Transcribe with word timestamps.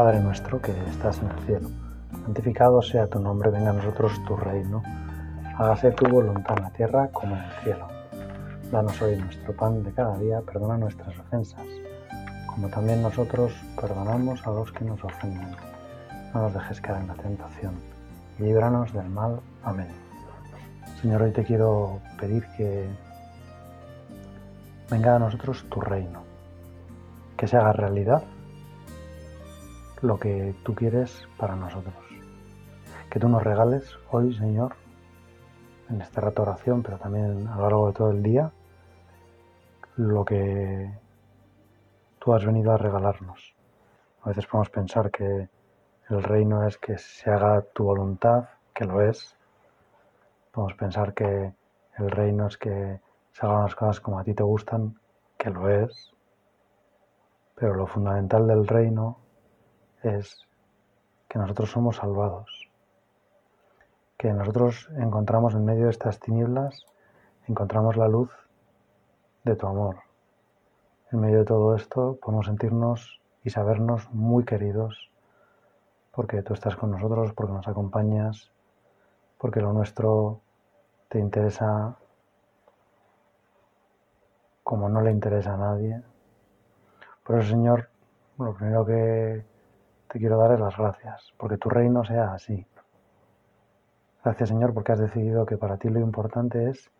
Padre 0.00 0.18
nuestro 0.20 0.62
que 0.62 0.72
estás 0.88 1.18
en 1.18 1.28
el 1.28 1.38
cielo, 1.44 1.68
santificado 2.24 2.80
sea 2.80 3.06
tu 3.06 3.20
nombre, 3.20 3.50
venga 3.50 3.68
a 3.68 3.74
nosotros 3.74 4.12
tu 4.26 4.34
reino, 4.34 4.82
hágase 5.58 5.90
tu 5.90 6.08
voluntad 6.08 6.56
en 6.56 6.62
la 6.62 6.70
tierra 6.70 7.08
como 7.08 7.36
en 7.36 7.42
el 7.42 7.52
cielo. 7.62 7.86
Danos 8.72 9.02
hoy 9.02 9.16
nuestro 9.16 9.54
pan 9.54 9.82
de 9.82 9.92
cada 9.92 10.16
día, 10.16 10.40
perdona 10.40 10.78
nuestras 10.78 11.18
ofensas, 11.18 11.66
como 12.46 12.68
también 12.68 13.02
nosotros 13.02 13.52
perdonamos 13.78 14.46
a 14.46 14.50
los 14.52 14.72
que 14.72 14.86
nos 14.86 15.04
ofenden. 15.04 15.54
No 16.32 16.40
nos 16.40 16.54
dejes 16.54 16.80
caer 16.80 17.02
en 17.02 17.08
la 17.08 17.14
tentación, 17.16 17.74
líbranos 18.38 18.94
del 18.94 19.10
mal. 19.10 19.38
Amén. 19.64 19.88
Señor, 21.02 21.20
hoy 21.20 21.32
te 21.32 21.44
quiero 21.44 22.00
pedir 22.18 22.46
que 22.56 22.88
venga 24.90 25.16
a 25.16 25.18
nosotros 25.18 25.62
tu 25.68 25.78
reino, 25.82 26.22
que 27.36 27.46
se 27.46 27.58
haga 27.58 27.74
realidad 27.74 28.22
lo 30.02 30.18
que 30.18 30.54
tú 30.64 30.74
quieres 30.74 31.28
para 31.36 31.54
nosotros. 31.54 31.94
Que 33.10 33.20
tú 33.20 33.28
nos 33.28 33.42
regales 33.42 33.98
hoy, 34.10 34.34
Señor, 34.34 34.74
en 35.90 36.00
este 36.00 36.20
rato 36.20 36.42
de 36.42 36.50
oración, 36.50 36.82
pero 36.82 36.98
también 36.98 37.46
a 37.48 37.56
lo 37.56 37.62
largo 37.62 37.86
de 37.88 37.92
todo 37.92 38.10
el 38.10 38.22
día, 38.22 38.50
lo 39.96 40.24
que 40.24 40.90
tú 42.18 42.32
has 42.32 42.44
venido 42.44 42.72
a 42.72 42.78
regalarnos. 42.78 43.54
A 44.22 44.28
veces 44.28 44.46
podemos 44.46 44.70
pensar 44.70 45.10
que 45.10 45.48
el 46.08 46.22
reino 46.22 46.66
es 46.66 46.78
que 46.78 46.96
se 46.96 47.30
haga 47.30 47.62
tu 47.62 47.84
voluntad, 47.84 48.48
que 48.74 48.84
lo 48.84 49.02
es. 49.02 49.36
Podemos 50.50 50.74
pensar 50.74 51.12
que 51.12 51.52
el 51.98 52.10
reino 52.10 52.46
es 52.46 52.56
que 52.56 53.00
se 53.32 53.46
hagan 53.46 53.64
las 53.64 53.74
cosas 53.74 54.00
como 54.00 54.18
a 54.18 54.24
ti 54.24 54.34
te 54.34 54.42
gustan, 54.42 54.98
que 55.36 55.50
lo 55.50 55.68
es. 55.68 56.12
Pero 57.54 57.74
lo 57.74 57.86
fundamental 57.86 58.46
del 58.46 58.66
reino 58.66 59.18
es 60.02 60.46
que 61.28 61.38
nosotros 61.38 61.70
somos 61.70 61.96
salvados, 61.96 62.68
que 64.16 64.32
nosotros 64.32 64.88
encontramos 64.96 65.54
en 65.54 65.64
medio 65.64 65.84
de 65.84 65.90
estas 65.90 66.18
tinieblas, 66.20 66.84
encontramos 67.48 67.96
la 67.96 68.08
luz 68.08 68.30
de 69.44 69.56
tu 69.56 69.66
amor. 69.66 69.96
En 71.12 71.20
medio 71.20 71.38
de 71.38 71.44
todo 71.44 71.74
esto 71.74 72.18
podemos 72.20 72.46
sentirnos 72.46 73.20
y 73.44 73.50
sabernos 73.50 74.10
muy 74.12 74.44
queridos, 74.44 75.10
porque 76.12 76.42
tú 76.42 76.54
estás 76.54 76.76
con 76.76 76.90
nosotros, 76.90 77.32
porque 77.32 77.52
nos 77.52 77.68
acompañas, 77.68 78.50
porque 79.38 79.60
lo 79.60 79.72
nuestro 79.72 80.40
te 81.08 81.18
interesa 81.18 81.96
como 84.62 84.88
no 84.88 85.00
le 85.00 85.10
interesa 85.10 85.54
a 85.54 85.56
nadie. 85.56 86.00
Por 87.24 87.40
eso, 87.40 87.50
Señor, 87.50 87.88
lo 88.38 88.54
primero 88.54 88.84
que 88.86 89.44
te 90.10 90.18
quiero 90.18 90.38
dar 90.38 90.58
las 90.58 90.76
gracias, 90.76 91.32
porque 91.38 91.56
tu 91.56 91.68
reino 91.68 92.04
sea 92.04 92.34
así. 92.34 92.66
Gracias 94.24 94.48
Señor 94.48 94.74
porque 94.74 94.92
has 94.92 94.98
decidido 94.98 95.46
que 95.46 95.56
para 95.56 95.76
ti 95.76 95.88
lo 95.88 96.00
importante 96.00 96.68
es 96.68 96.90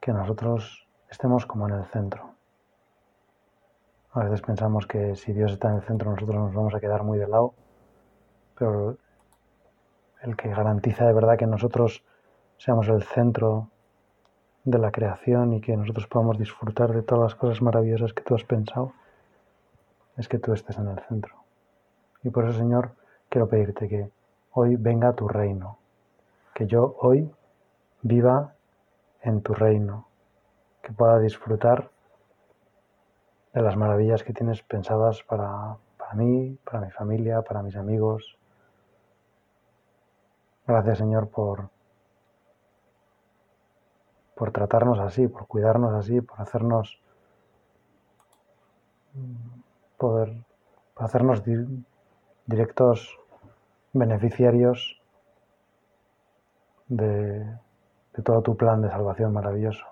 que 0.00 0.12
nosotros 0.12 0.86
estemos 1.10 1.46
como 1.46 1.66
en 1.66 1.76
el 1.76 1.84
centro. 1.86 2.34
A 4.12 4.24
veces 4.24 4.42
pensamos 4.42 4.86
que 4.86 5.16
si 5.16 5.32
Dios 5.32 5.52
está 5.52 5.70
en 5.70 5.76
el 5.76 5.82
centro 5.82 6.10
nosotros 6.10 6.36
nos 6.36 6.54
vamos 6.54 6.74
a 6.74 6.80
quedar 6.80 7.02
muy 7.02 7.18
de 7.18 7.26
lado, 7.26 7.54
pero 8.58 8.98
el 10.22 10.36
que 10.36 10.50
garantiza 10.50 11.06
de 11.06 11.14
verdad 11.14 11.38
que 11.38 11.46
nosotros 11.46 12.04
seamos 12.58 12.88
el 12.88 13.02
centro 13.02 13.70
de 14.64 14.78
la 14.78 14.92
creación 14.92 15.54
y 15.54 15.60
que 15.62 15.76
nosotros 15.76 16.06
podamos 16.06 16.38
disfrutar 16.38 16.92
de 16.92 17.02
todas 17.02 17.32
las 17.32 17.34
cosas 17.34 17.62
maravillosas 17.62 18.12
que 18.12 18.22
tú 18.22 18.34
has 18.34 18.44
pensado, 18.44 18.92
es 20.16 20.28
que 20.28 20.38
tú 20.38 20.52
estés 20.52 20.78
en 20.78 20.88
el 20.88 21.00
centro. 21.00 21.34
Y 22.22 22.30
por 22.30 22.44
eso, 22.44 22.58
Señor, 22.58 22.92
quiero 23.28 23.48
pedirte 23.48 23.88
que 23.88 24.10
hoy 24.52 24.76
venga 24.76 25.12
tu 25.12 25.28
reino, 25.28 25.78
que 26.54 26.66
yo 26.66 26.96
hoy 27.00 27.30
viva 28.02 28.54
en 29.22 29.42
tu 29.42 29.54
reino, 29.54 30.06
que 30.82 30.92
pueda 30.92 31.18
disfrutar 31.18 31.90
de 33.52 33.62
las 33.62 33.76
maravillas 33.76 34.22
que 34.22 34.32
tienes 34.32 34.62
pensadas 34.62 35.22
para, 35.22 35.76
para 35.96 36.14
mí, 36.14 36.58
para 36.64 36.80
mi 36.80 36.90
familia, 36.90 37.42
para 37.42 37.62
mis 37.62 37.76
amigos. 37.76 38.36
Gracias, 40.66 40.98
Señor, 40.98 41.28
por, 41.28 41.68
por 44.34 44.50
tratarnos 44.50 44.98
así, 44.98 45.28
por 45.28 45.46
cuidarnos 45.46 45.92
así, 45.94 46.20
por 46.20 46.40
hacernos 46.40 47.00
poder 49.98 50.34
hacernos 50.96 51.42
directos 52.46 53.18
beneficiarios 53.92 55.00
de, 56.88 57.58
todo 58.24 58.42
tu 58.42 58.56
plan 58.56 58.82
de 58.82 58.90
salvación 58.90 59.32
maravilloso. 59.32 59.86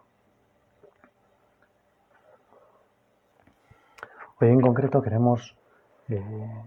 Hoy 4.41 4.49
en 4.49 4.61
concreto 4.61 5.03
queremos 5.03 5.57
eh, 6.09 6.65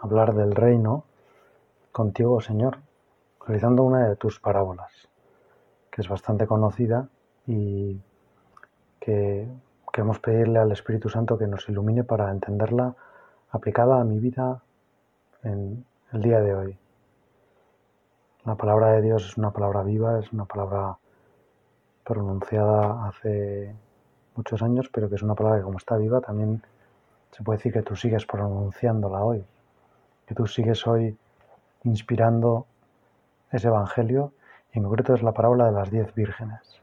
hablar 0.00 0.34
del 0.34 0.54
reino 0.54 1.04
contigo, 1.90 2.40
Señor, 2.40 2.78
realizando 3.44 3.82
una 3.82 4.08
de 4.08 4.16
tus 4.16 4.38
parábolas, 4.38 4.92
que 5.90 6.02
es 6.02 6.08
bastante 6.08 6.46
conocida 6.46 7.08
y 7.46 8.00
que 9.00 9.48
Queremos 9.98 10.20
pedirle 10.20 10.60
al 10.60 10.70
Espíritu 10.70 11.08
Santo 11.08 11.36
que 11.36 11.48
nos 11.48 11.68
ilumine 11.68 12.04
para 12.04 12.30
entenderla 12.30 12.94
aplicada 13.50 14.00
a 14.00 14.04
mi 14.04 14.20
vida 14.20 14.62
en 15.42 15.84
el 16.12 16.22
día 16.22 16.38
de 16.38 16.54
hoy. 16.54 16.78
La 18.44 18.54
palabra 18.54 18.92
de 18.92 19.02
Dios 19.02 19.26
es 19.26 19.36
una 19.36 19.50
palabra 19.50 19.82
viva, 19.82 20.20
es 20.20 20.32
una 20.32 20.44
palabra 20.44 20.96
pronunciada 22.04 23.08
hace 23.08 23.74
muchos 24.36 24.62
años, 24.62 24.88
pero 24.92 25.08
que 25.08 25.16
es 25.16 25.22
una 25.24 25.34
palabra 25.34 25.58
que 25.58 25.64
como 25.64 25.78
está 25.78 25.96
viva 25.96 26.20
también 26.20 26.62
se 27.32 27.42
puede 27.42 27.56
decir 27.56 27.72
que 27.72 27.82
tú 27.82 27.96
sigues 27.96 28.24
pronunciándola 28.24 29.24
hoy, 29.24 29.44
que 30.28 30.34
tú 30.36 30.46
sigues 30.46 30.86
hoy 30.86 31.18
inspirando 31.82 32.66
ese 33.50 33.66
Evangelio 33.66 34.32
y 34.72 34.78
en 34.78 34.84
concreto 34.84 35.14
es 35.14 35.24
la 35.24 35.32
parábola 35.32 35.66
de 35.66 35.72
las 35.72 35.90
diez 35.90 36.14
vírgenes. 36.14 36.80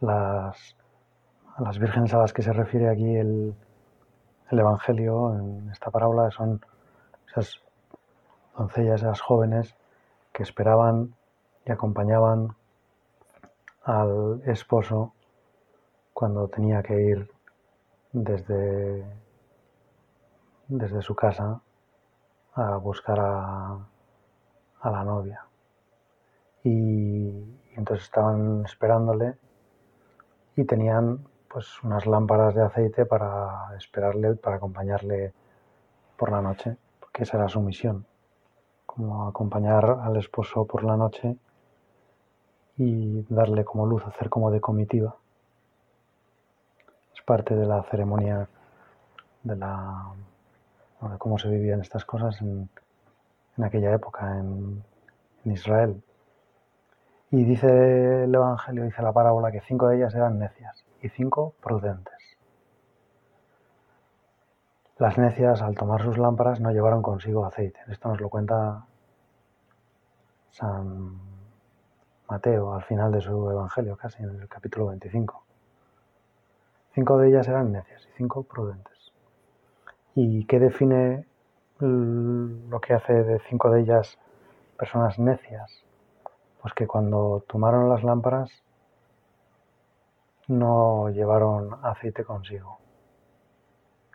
Las 0.00 0.75
las 1.58 1.78
vírgenes 1.78 2.12
a 2.12 2.18
las 2.18 2.32
que 2.32 2.42
se 2.42 2.52
refiere 2.52 2.88
aquí 2.88 3.16
el, 3.16 3.54
Evangelio 4.50 5.34
en 5.34 5.70
esta 5.70 5.90
parábola 5.90 6.30
son 6.30 6.64
esas 7.28 7.60
doncellas, 8.56 9.02
esas 9.02 9.20
jóvenes 9.20 9.74
que 10.32 10.44
esperaban 10.44 11.14
y 11.64 11.72
acompañaban 11.72 12.54
al 13.82 14.40
esposo 14.46 15.14
cuando 16.12 16.46
tenía 16.48 16.82
que 16.82 17.00
ir 17.00 17.30
desde, 18.12 19.04
desde 20.68 21.02
su 21.02 21.14
casa 21.16 21.60
a 22.54 22.76
buscar 22.76 23.18
a, 23.20 23.78
la 24.84 25.02
novia. 25.02 25.44
Y 26.62 27.28
entonces 27.74 28.04
estaban 28.04 28.64
esperándole 28.64 29.34
y 30.54 30.64
tenían 30.64 31.26
pues 31.56 31.82
unas 31.82 32.04
lámparas 32.04 32.54
de 32.54 32.62
aceite 32.62 33.06
para 33.06 33.74
esperarle, 33.78 34.34
para 34.34 34.56
acompañarle 34.56 35.32
por 36.18 36.30
la 36.30 36.42
noche, 36.42 36.76
porque 37.00 37.22
esa 37.22 37.38
era 37.38 37.48
su 37.48 37.62
misión, 37.62 38.04
como 38.84 39.26
acompañar 39.26 40.00
al 40.02 40.18
esposo 40.18 40.66
por 40.66 40.84
la 40.84 40.98
noche 40.98 41.34
y 42.76 43.24
darle 43.30 43.64
como 43.64 43.86
luz, 43.86 44.04
hacer 44.04 44.28
como 44.28 44.50
de 44.50 44.60
comitiva. 44.60 45.16
Es 47.14 47.22
parte 47.22 47.54
de 47.54 47.64
la 47.64 47.82
ceremonia 47.84 48.46
de 49.42 49.56
la 49.56 50.12
cómo 51.16 51.38
se 51.38 51.48
vivían 51.48 51.80
estas 51.80 52.04
cosas 52.04 52.38
en, 52.42 52.68
aquella 53.64 53.94
época 53.94 54.38
en 54.38 54.84
Israel. 55.46 56.02
Y 57.30 57.44
dice 57.44 58.24
el 58.24 58.34
Evangelio, 58.34 58.84
dice 58.84 59.00
la 59.00 59.12
parábola, 59.14 59.50
que 59.50 59.62
cinco 59.62 59.88
de 59.88 59.96
ellas 59.96 60.14
eran 60.14 60.38
necias 60.38 60.85
y 61.02 61.08
cinco 61.08 61.54
prudentes. 61.60 62.14
Las 64.98 65.18
necias, 65.18 65.60
al 65.60 65.74
tomar 65.74 66.02
sus 66.02 66.16
lámparas, 66.16 66.60
no 66.60 66.70
llevaron 66.70 67.02
consigo 67.02 67.44
aceite. 67.44 67.80
Esto 67.88 68.08
nos 68.08 68.20
lo 68.20 68.30
cuenta 68.30 68.86
San 70.50 71.20
Mateo 72.28 72.72
al 72.72 72.82
final 72.82 73.12
de 73.12 73.20
su 73.20 73.50
Evangelio, 73.50 73.96
casi 73.96 74.22
en 74.22 74.40
el 74.40 74.48
capítulo 74.48 74.86
25. 74.86 75.44
Cinco 76.94 77.18
de 77.18 77.28
ellas 77.28 77.46
eran 77.46 77.72
necias 77.72 78.06
y 78.06 78.16
cinco 78.16 78.42
prudentes. 78.42 79.12
¿Y 80.14 80.46
qué 80.46 80.58
define 80.58 81.26
lo 81.78 82.80
que 82.80 82.94
hace 82.94 83.12
de 83.22 83.38
cinco 83.50 83.70
de 83.70 83.82
ellas 83.82 84.18
personas 84.78 85.18
necias? 85.18 85.84
Pues 86.62 86.72
que 86.72 86.86
cuando 86.86 87.44
tomaron 87.46 87.90
las 87.90 88.02
lámparas 88.02 88.50
no 90.48 91.08
llevaron 91.10 91.78
aceite 91.82 92.24
consigo. 92.24 92.78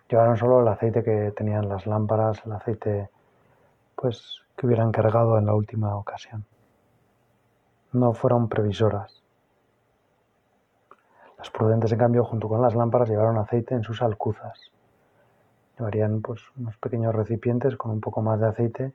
Llevaron 0.10 0.38
solo 0.38 0.62
el 0.62 0.68
aceite 0.68 1.04
que 1.04 1.32
tenían 1.36 1.70
las 1.70 1.88
lámparas, 1.88 2.42
el 2.46 2.52
aceite 2.54 3.10
pues 3.96 4.42
que 4.56 4.66
hubieran 4.66 4.92
cargado 4.92 5.38
en 5.38 5.46
la 5.46 5.54
última 5.54 5.96
ocasión. 5.96 6.46
No 7.94 8.14
fueron 8.14 8.48
previsoras. 8.48 9.22
Las 11.38 11.50
prudentes, 11.50 11.92
en 11.92 11.98
cambio, 11.98 12.24
junto 12.24 12.48
con 12.48 12.62
las 12.62 12.76
lámparas, 12.76 13.10
llevaron 13.10 13.38
aceite 13.38 13.74
en 13.74 13.84
sus 13.84 14.02
alcuzas. 14.02 14.60
Llevarían 15.78 16.22
pues 16.22 16.42
unos 16.58 16.78
pequeños 16.78 17.16
recipientes 17.16 17.76
con 17.76 17.92
un 17.92 18.02
poco 18.02 18.22
más 18.22 18.40
de 18.40 18.48
aceite 18.48 18.94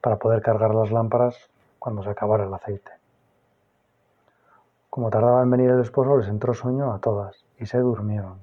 para 0.00 0.16
poder 0.16 0.40
cargar 0.40 0.74
las 0.74 0.90
lámparas 0.90 1.36
cuando 1.78 2.02
se 2.02 2.10
acabara 2.10 2.44
el 2.44 2.54
aceite. 2.54 2.97
Como 4.90 5.10
tardaba 5.10 5.42
en 5.42 5.50
venir 5.50 5.70
el 5.70 5.80
esposo, 5.80 6.16
les 6.16 6.28
entró 6.28 6.54
sueño 6.54 6.92
a 6.92 6.98
todas 6.98 7.44
y 7.58 7.66
se 7.66 7.78
durmieron. 7.78 8.38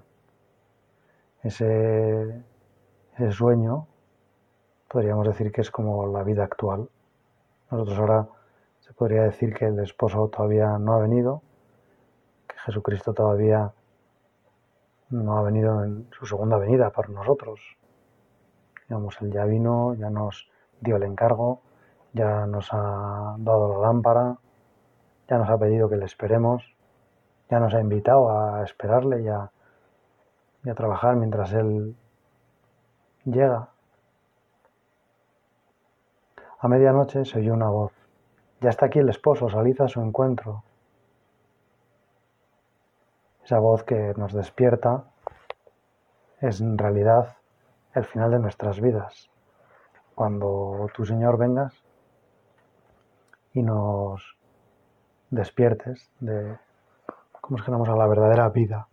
Ese, 1.41 2.43
sueño 3.31 3.87
podríamos 4.89 5.27
decir 5.27 5.51
que 5.51 5.61
es 5.61 5.71
como 5.71 6.07
la 6.07 6.23
vida 6.23 6.43
actual. 6.43 6.89
Nosotros 7.69 7.99
ahora 7.99 8.27
se 8.79 8.93
podría 8.93 9.23
decir 9.23 9.53
que 9.53 9.65
el 9.65 9.79
esposo 9.79 10.27
todavía 10.27 10.77
no 10.77 10.93
ha 10.93 10.99
venido, 10.99 11.41
que 12.47 12.57
Jesucristo 12.59 13.13
todavía 13.13 13.71
no 15.09 15.37
ha 15.37 15.43
venido 15.43 15.83
en 15.83 16.07
su 16.11 16.25
segunda 16.25 16.57
venida 16.57 16.89
para 16.91 17.09
nosotros. 17.09 17.59
Digamos, 18.87 19.19
él 19.21 19.31
ya 19.31 19.45
vino, 19.45 19.95
ya 19.95 20.09
nos 20.09 20.49
dio 20.79 20.95
el 20.97 21.03
encargo, 21.03 21.61
ya 22.13 22.45
nos 22.45 22.71
ha 22.71 23.35
dado 23.39 23.73
la 23.73 23.87
lámpara, 23.87 24.37
ya 25.27 25.37
nos 25.37 25.49
ha 25.49 25.57
pedido 25.57 25.89
que 25.89 25.97
le 25.97 26.05
esperemos, 26.05 26.63
ya 27.49 27.59
nos 27.59 27.73
ha 27.73 27.79
invitado 27.79 28.29
a 28.29 28.63
esperarle 28.63 29.21
y 29.23 29.27
a, 29.27 29.51
trabajar 30.75 31.15
mientras 31.15 31.53
Él 31.53 31.95
llega. 33.23 33.69
A 36.59 36.67
medianoche 36.67 37.23
se 37.23 37.39
oyó 37.39 37.53
una 37.53 37.69
voz. 37.69 37.91
Ya 38.61 38.69
está 38.69 38.87
aquí 38.87 38.97
el 38.97 39.09
esposo, 39.09 39.47
salid 39.49 39.79
a 39.81 39.87
su 39.87 40.01
encuentro. 40.01 40.63
Esa 43.43 43.59
voz 43.59 43.83
que 43.83 44.13
nos 44.17 44.33
despierta 44.33 45.03
es 46.41 46.61
en 46.61 46.79
realidad 46.79 47.35
el 47.93 48.05
final 48.05 48.31
de 48.31 48.39
nuestras 48.39 48.81
vidas. 48.81 49.29
Cuando 50.15 50.87
tu 50.95 51.05
Señor 51.05 51.37
vengas 51.37 51.73
y 53.53 53.61
nos 53.61 54.35
despiertes 55.35 56.09
de 56.19 56.57
cómo 57.41 57.57
llamamos 57.59 57.89
a 57.89 57.95
la 57.95 58.07
verdadera 58.07 58.49
vida, 58.49 58.87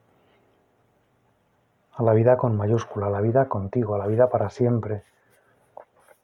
a 1.94 2.03
la 2.03 2.12
vida 2.12 2.37
con 2.37 2.56
mayúscula, 2.56 3.06
a 3.06 3.11
la 3.11 3.21
vida 3.21 3.49
contigo, 3.49 3.94
a 3.94 3.99
la 3.99 4.06
vida 4.06 4.29
para 4.29 4.50
siempre. 4.50 5.05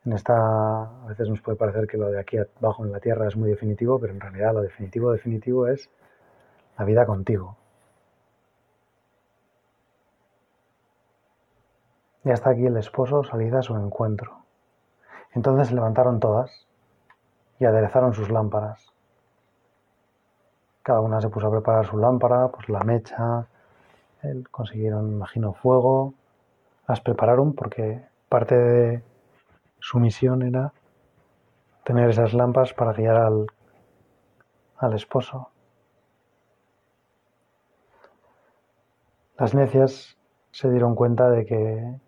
En 0.05 0.12
esta, 0.12 0.82
a 0.82 1.06
veces 1.06 1.29
nos 1.29 1.41
puede 1.41 1.56
parecer 1.56 1.87
que 1.87 1.99
lo 1.99 2.11
de 2.11 2.19
aquí 2.19 2.37
abajo 2.37 2.85
en 2.85 2.93
la 2.93 3.00
tierra 3.00 3.29
es 3.29 3.37
muy 3.37 3.49
definitivo, 3.50 3.99
pero 4.00 4.12
en 4.12 4.20
realidad 4.20 4.55
lo 4.55 4.62
definitivo, 4.62 5.12
definitivo 5.12 5.69
es 5.69 5.88
la 6.76 6.85
vida 6.85 7.06
contigo. 7.06 7.56
Ya 12.25 12.35
está 12.35 12.50
aquí 12.50 12.67
el 12.67 12.76
esposo, 12.76 13.23
salida 13.23 13.61
a 13.61 13.62
su 13.62 13.76
encuentro. 13.76 14.44
Entonces 15.32 15.69
se 15.69 15.75
levantaron 15.75 16.19
todas 16.19 16.67
y 17.61 17.65
aderezaron 17.65 18.15
sus 18.15 18.31
lámparas. 18.31 18.97
Cada 20.88 21.02
una 21.02 21.20
se 21.20 21.29
puso 21.29 21.49
a 21.49 21.50
preparar 21.50 21.85
su 21.85 21.99
lámpara, 21.99 22.49
pues 22.49 22.67
la 22.70 22.81
mecha, 22.81 23.46
consiguieron, 24.50 25.12
imagino, 25.12 25.52
fuego, 25.52 26.14
las 26.88 27.02
prepararon 27.02 27.52
porque 27.52 28.06
parte 28.31 28.55
de 28.55 29.02
su 29.81 29.99
misión 29.99 30.40
era 30.40 30.73
tener 31.85 32.08
esas 32.08 32.32
lámparas 32.32 32.73
para 32.73 32.94
guiar 32.94 33.17
al, 33.17 33.46
al 34.79 34.94
esposo. 34.94 35.50
Las 39.37 39.55
necias 39.55 40.17
se 40.52 40.70
dieron 40.70 40.94
cuenta 40.94 41.29
de 41.29 41.44
que 41.44 42.00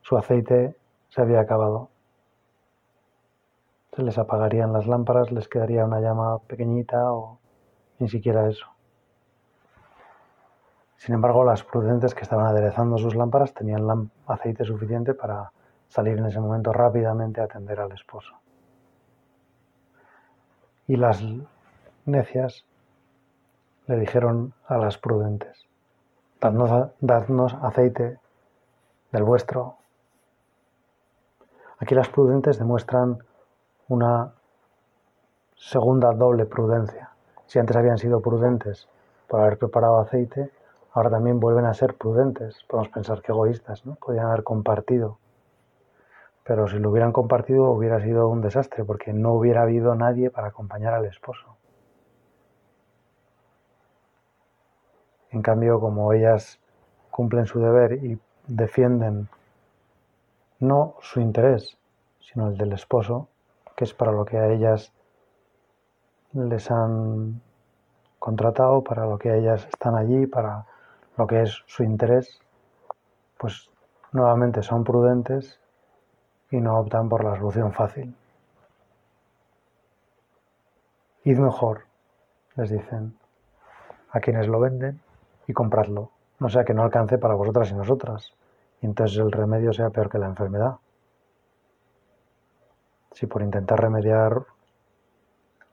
su 0.00 0.16
aceite 0.16 0.76
se 1.08 1.20
había 1.20 1.40
acabado. 1.40 1.88
Se 3.96 4.02
les 4.04 4.16
apagarían 4.16 4.72
las 4.72 4.86
lámparas, 4.86 5.32
les 5.32 5.48
quedaría 5.48 5.84
una 5.84 5.98
llama 5.98 6.38
pequeñita 6.46 7.12
o 7.12 7.40
ni 7.98 8.08
siquiera 8.08 8.48
eso. 8.48 8.66
Sin 10.96 11.14
embargo, 11.14 11.44
las 11.44 11.62
prudentes 11.62 12.14
que 12.14 12.22
estaban 12.22 12.46
aderezando 12.46 12.98
sus 12.98 13.14
lámparas 13.14 13.54
tenían 13.54 14.10
aceite 14.26 14.64
suficiente 14.64 15.14
para 15.14 15.52
salir 15.88 16.18
en 16.18 16.26
ese 16.26 16.40
momento 16.40 16.72
rápidamente 16.72 17.40
a 17.40 17.44
atender 17.44 17.80
al 17.80 17.92
esposo. 17.92 18.34
Y 20.86 20.96
las 20.96 21.22
necias 22.04 22.64
le 23.86 23.96
dijeron 23.96 24.54
a 24.66 24.76
las 24.76 24.98
prudentes, 24.98 25.66
dadnos, 26.40 27.54
aceite 27.62 28.18
del 29.12 29.22
vuestro. 29.22 29.76
Aquí 31.78 31.94
las 31.94 32.08
prudentes 32.08 32.58
demuestran 32.58 33.18
una 33.88 34.34
segunda 35.56 36.12
doble 36.12 36.44
prudencia. 36.44 37.10
Si 37.48 37.58
antes 37.58 37.76
habían 37.76 37.96
sido 37.96 38.20
prudentes 38.20 38.88
por 39.26 39.40
haber 39.40 39.56
preparado 39.56 39.98
aceite, 39.98 40.50
ahora 40.92 41.08
también 41.08 41.40
vuelven 41.40 41.64
a 41.64 41.72
ser 41.72 41.94
prudentes. 41.94 42.62
Podemos 42.68 42.90
pensar 42.90 43.22
que 43.22 43.32
egoístas, 43.32 43.86
¿no? 43.86 43.94
Podrían 43.94 44.26
haber 44.26 44.44
compartido. 44.44 45.18
Pero 46.44 46.68
si 46.68 46.78
lo 46.78 46.90
hubieran 46.90 47.12
compartido 47.12 47.70
hubiera 47.70 48.00
sido 48.02 48.28
un 48.28 48.42
desastre 48.42 48.84
porque 48.84 49.14
no 49.14 49.32
hubiera 49.32 49.62
habido 49.62 49.94
nadie 49.94 50.30
para 50.30 50.48
acompañar 50.48 50.92
al 50.92 51.06
esposo. 51.06 51.56
En 55.30 55.40
cambio, 55.40 55.80
como 55.80 56.12
ellas 56.12 56.58
cumplen 57.10 57.46
su 57.46 57.60
deber 57.60 57.94
y 57.94 58.20
defienden 58.46 59.28
no 60.60 60.96
su 61.00 61.20
interés, 61.20 61.78
sino 62.20 62.48
el 62.48 62.58
del 62.58 62.74
esposo, 62.74 63.28
que 63.74 63.84
es 63.84 63.94
para 63.94 64.12
lo 64.12 64.26
que 64.26 64.36
a 64.36 64.48
ellas 64.48 64.92
les 66.32 66.70
han 66.70 67.40
contratado, 68.18 68.82
para 68.82 69.06
lo 69.06 69.18
que 69.18 69.36
ellas 69.36 69.66
están 69.66 69.94
allí, 69.94 70.26
para 70.26 70.66
lo 71.16 71.26
que 71.26 71.42
es 71.42 71.62
su 71.66 71.82
interés, 71.82 72.40
pues 73.38 73.70
nuevamente 74.12 74.62
son 74.62 74.84
prudentes 74.84 75.60
y 76.50 76.60
no 76.60 76.78
optan 76.78 77.08
por 77.08 77.24
la 77.24 77.36
solución 77.36 77.72
fácil. 77.72 78.14
Id 81.24 81.38
mejor, 81.38 81.84
les 82.56 82.70
dicen, 82.70 83.16
a 84.10 84.20
quienes 84.20 84.48
lo 84.48 84.60
venden 84.60 85.00
y 85.46 85.52
compradlo, 85.52 86.10
no 86.38 86.48
sea 86.48 86.64
que 86.64 86.74
no 86.74 86.82
alcance 86.82 87.18
para 87.18 87.34
vosotras 87.34 87.70
y 87.70 87.74
nosotras, 87.74 88.32
y 88.80 88.86
entonces 88.86 89.18
el 89.18 89.32
remedio 89.32 89.72
sea 89.72 89.90
peor 89.90 90.08
que 90.08 90.18
la 90.18 90.26
enfermedad. 90.26 90.76
Si 93.12 93.26
por 93.26 93.42
intentar 93.42 93.80
remediar 93.80 94.46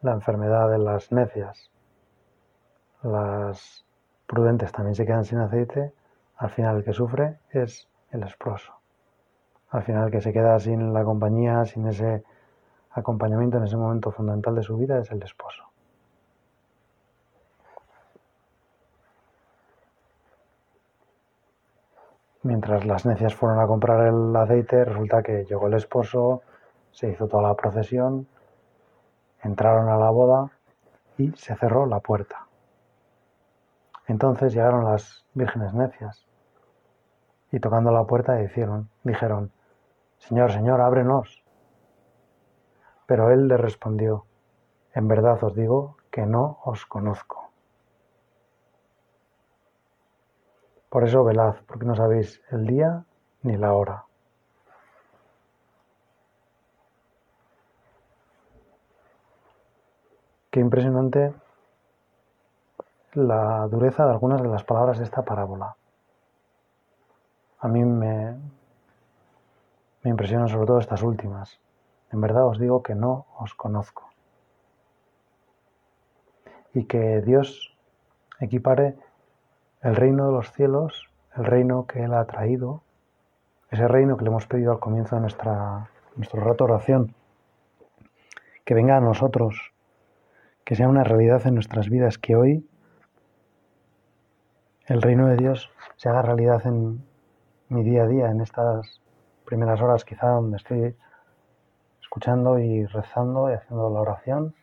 la 0.05 0.13
enfermedad 0.13 0.69
de 0.69 0.77
las 0.77 1.11
necias, 1.11 1.71
las 3.01 3.83
prudentes 4.27 4.71
también 4.71 4.93
se 4.93 5.05
quedan 5.05 5.25
sin 5.25 5.39
aceite, 5.39 5.93
al 6.37 6.51
final 6.51 6.77
el 6.77 6.83
que 6.83 6.93
sufre 6.93 7.39
es 7.49 7.87
el 8.11 8.21
esposo. 8.21 8.71
Al 9.71 9.81
final 9.81 10.05
el 10.05 10.11
que 10.11 10.21
se 10.21 10.31
queda 10.31 10.59
sin 10.59 10.93
la 10.93 11.03
compañía, 11.03 11.65
sin 11.65 11.87
ese 11.87 12.23
acompañamiento 12.91 13.57
en 13.57 13.63
ese 13.63 13.77
momento 13.77 14.11
fundamental 14.11 14.53
de 14.53 14.61
su 14.61 14.77
vida 14.77 14.99
es 14.99 15.09
el 15.11 15.23
esposo. 15.23 15.63
Mientras 22.43 22.85
las 22.85 23.07
necias 23.07 23.33
fueron 23.33 23.59
a 23.59 23.65
comprar 23.65 24.05
el 24.07 24.35
aceite, 24.35 24.85
resulta 24.85 25.23
que 25.23 25.45
llegó 25.45 25.65
el 25.65 25.73
esposo, 25.73 26.43
se 26.91 27.09
hizo 27.09 27.27
toda 27.27 27.49
la 27.49 27.55
procesión, 27.55 28.27
entraron 29.45 29.89
a 29.89 29.97
la 29.97 30.09
boda 30.09 30.49
y 31.17 31.31
se 31.33 31.55
cerró 31.55 31.85
la 31.85 31.99
puerta. 31.99 32.47
Entonces 34.07 34.53
llegaron 34.53 34.85
las 34.85 35.25
vírgenes 35.33 35.73
necias 35.73 36.27
y 37.51 37.59
tocando 37.59 37.91
la 37.91 38.03
puerta 38.05 38.35
dijeron, 38.35 38.89
dijeron, 39.03 39.51
Señor, 40.17 40.51
Señor, 40.51 40.81
ábrenos. 40.81 41.43
Pero 43.05 43.29
él 43.31 43.47
le 43.47 43.57
respondió, 43.57 44.25
en 44.93 45.07
verdad 45.07 45.41
os 45.43 45.55
digo 45.55 45.97
que 46.09 46.25
no 46.25 46.59
os 46.63 46.85
conozco. 46.87 47.51
Por 50.89 51.03
eso 51.03 51.23
velad, 51.23 51.55
porque 51.67 51.85
no 51.85 51.95
sabéis 51.95 52.41
el 52.49 52.65
día 52.65 53.05
ni 53.43 53.57
la 53.57 53.73
hora. 53.73 54.04
Qué 60.55 60.61
impresionante 60.61 61.33
la 63.11 63.67
dureza 63.67 64.05
de 64.05 64.11
algunas 64.13 64.41
de 64.41 64.47
las 64.47 64.63
palabras 64.63 64.97
de 64.97 65.03
esta 65.03 65.21
parábola. 65.21 65.75
A 67.59 67.67
mí 67.67 67.83
me, 67.83 68.37
Me 70.01 70.11
impresionan 70.11 70.47
sobre 70.47 70.65
todo 70.65 70.79
estas 70.79 71.03
últimas. 71.03 71.59
En 72.13 72.21
verdad 72.21 72.47
os 72.47 72.57
digo 72.57 72.81
que 72.83 72.95
no 72.95 73.25
os 73.37 73.53
conozco. 73.53 74.07
Y 76.73 76.85
que 76.85 77.19
Dios 77.19 77.75
equipare 78.39 78.95
el 79.81 79.97
reino 79.97 80.27
de 80.27 80.31
los 80.31 80.53
cielos, 80.53 81.09
el 81.35 81.43
reino 81.43 81.85
que 81.85 82.05
Él 82.05 82.13
ha 82.13 82.23
traído, 82.23 82.81
ese 83.71 83.89
reino 83.89 84.15
que 84.15 84.23
le 84.23 84.29
hemos 84.29 84.47
pedido 84.47 84.71
al 84.71 84.79
comienzo 84.79 85.15
de 85.15 85.21
nuestra, 85.21 85.89
nuestro 86.15 86.39
rato 86.39 86.65
de 86.65 86.71
oración, 86.71 87.13
que 88.63 88.73
venga 88.73 88.95
a 88.95 89.01
nosotros, 89.01 89.74
que 90.65 90.75
sea 90.75 90.89
una 90.89 91.03
realidad 91.03 91.45
en 91.45 91.53
nuestras 91.53 91.89
vidas, 91.89 92.17
que 92.17 92.35
hoy 92.35 92.67
el 94.87 95.01
reino 95.01 95.27
de 95.27 95.37
Dios 95.37 95.69
se 95.95 96.09
haga 96.09 96.23
realidad 96.23 96.65
en 96.65 97.05
mi 97.69 97.83
día 97.83 98.03
a 98.03 98.07
día, 98.07 98.31
en 98.31 98.41
estas 98.41 99.01
primeras 99.45 99.79
horas 99.79 100.03
quizá 100.03 100.27
donde 100.27 100.57
estoy 100.57 100.95
escuchando 102.01 102.57
y 102.57 102.85
rezando 102.85 103.49
y 103.49 103.53
haciendo 103.53 103.89
la 103.91 104.01
oración, 104.01 104.55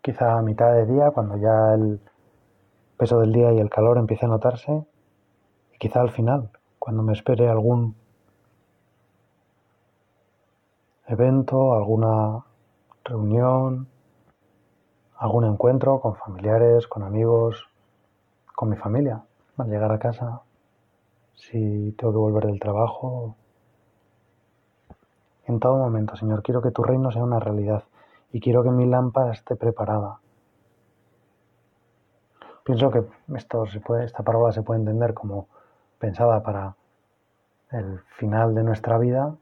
quizá 0.00 0.38
a 0.38 0.42
mitad 0.42 0.72
de 0.74 0.86
día, 0.86 1.10
cuando 1.10 1.36
ya 1.38 1.74
el 1.74 2.00
peso 2.96 3.18
del 3.18 3.32
día 3.32 3.52
y 3.52 3.58
el 3.58 3.68
calor 3.68 3.98
empiece 3.98 4.26
a 4.26 4.28
notarse, 4.28 4.86
y 5.74 5.78
quizá 5.78 6.00
al 6.00 6.10
final, 6.10 6.50
cuando 6.78 7.02
me 7.02 7.12
espere 7.12 7.48
algún 7.48 7.96
evento, 11.08 11.74
alguna 11.74 12.44
reunión, 13.04 13.88
algún 15.18 15.44
encuentro 15.44 16.00
con 16.00 16.14
familiares, 16.16 16.86
con 16.86 17.02
amigos, 17.02 17.68
con 18.54 18.68
mi 18.68 18.76
familia, 18.76 19.22
al 19.56 19.68
llegar 19.68 19.92
a 19.92 19.98
casa, 19.98 20.42
si 21.34 21.92
tengo 21.92 22.12
que 22.12 22.18
volver 22.18 22.46
del 22.46 22.60
trabajo. 22.60 23.34
En 25.46 25.60
todo 25.60 25.76
momento, 25.76 26.16
Señor, 26.16 26.42
quiero 26.42 26.60
que 26.60 26.70
tu 26.70 26.82
reino 26.82 27.10
sea 27.10 27.22
una 27.22 27.38
realidad 27.38 27.84
y 28.32 28.40
quiero 28.40 28.62
que 28.62 28.70
mi 28.70 28.86
lámpara 28.86 29.32
esté 29.32 29.56
preparada. 29.56 30.18
Pienso 32.64 32.90
que 32.90 33.04
esto 33.36 33.64
se 33.66 33.80
puede, 33.80 34.04
esta 34.04 34.24
parábola 34.24 34.52
se 34.52 34.62
puede 34.62 34.80
entender 34.80 35.14
como 35.14 35.46
pensada 35.98 36.42
para 36.42 36.74
el 37.70 38.00
final 38.18 38.54
de 38.54 38.64
nuestra 38.64 38.98
vida 38.98 39.36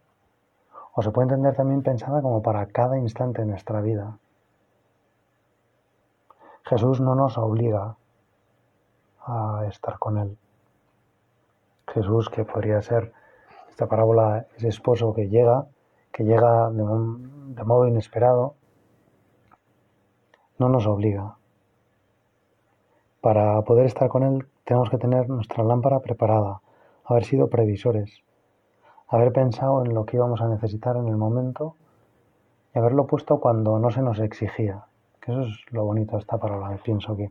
o 0.93 1.03
se 1.03 1.11
puede 1.11 1.29
entender 1.29 1.57
también 1.57 1.83
pensada 1.83 2.21
como 2.21 2.43
para 2.43 2.67
cada 2.67 2.99
instante 2.99 3.43
de 3.43 3.49
nuestra 3.49 3.81
vida. 3.81 4.19
Jesús 6.67 6.99
no 6.99 7.15
nos 7.15 7.37
obliga 7.37 7.97
a 9.27 9.67
estar 9.69 9.99
con 9.99 10.17
Él. 10.17 10.39
Jesús, 11.89 12.31
que 12.31 12.45
podría 12.45 12.81
ser 12.81 13.13
esta 13.69 13.87
parábola, 13.87 14.47
ese 14.57 14.69
esposo 14.69 15.13
que 15.13 15.29
llega, 15.29 15.67
que 16.11 16.25
llega 16.25 16.71
de, 16.71 16.83
de 17.55 17.65
modo 17.65 17.87
inesperado, 17.87 18.55
no 20.59 20.71
nos 20.71 20.87
obliga. 20.87 21.37
Para 23.21 23.61
poder 23.63 23.85
estar 23.85 24.09
con 24.09 24.23
Él 24.23 24.49
tenemos 24.65 24.89
que 24.89 24.97
tener 24.97 25.29
nuestra 25.29 25.65
lámpara 25.65 26.01
preparada, 26.01 26.63
haber 27.05 27.25
sido 27.25 27.49
previsores, 27.49 28.23
haber 29.09 29.33
pensado 29.33 29.85
en 29.85 29.93
lo 29.93 30.07
que 30.07 30.17
íbamos 30.17 30.41
a 30.41 30.49
necesitar 30.49 30.97
en 30.97 31.09
el 31.09 31.19
momento 31.19 31.77
y 32.75 32.79
haberlo 32.79 33.07
puesto 33.07 33.39
cuando 33.39 33.79
no 33.79 33.91
se 33.91 34.01
nos 34.01 34.19
exigía. 34.19 34.87
Que 35.25 35.33
eso 35.33 35.41
es 35.41 35.73
lo 35.73 35.87
bonito 35.87 36.17
de 36.17 36.21
esta 36.21 36.37
palabra. 36.37 36.79
Pienso 36.85 37.17
que 37.17 37.31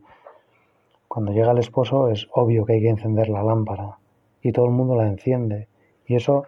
cuando 1.06 1.30
llega 1.30 1.52
el 1.52 1.58
esposo 1.58 2.08
es 2.08 2.26
obvio 2.32 2.64
que 2.64 2.72
hay 2.72 2.80
que 2.80 2.88
encender 2.88 3.28
la 3.28 3.44
lámpara 3.44 3.98
y 4.42 4.50
todo 4.50 4.64
el 4.64 4.72
mundo 4.72 4.96
la 4.96 5.06
enciende. 5.06 5.68
Y 6.04 6.16
eso, 6.16 6.44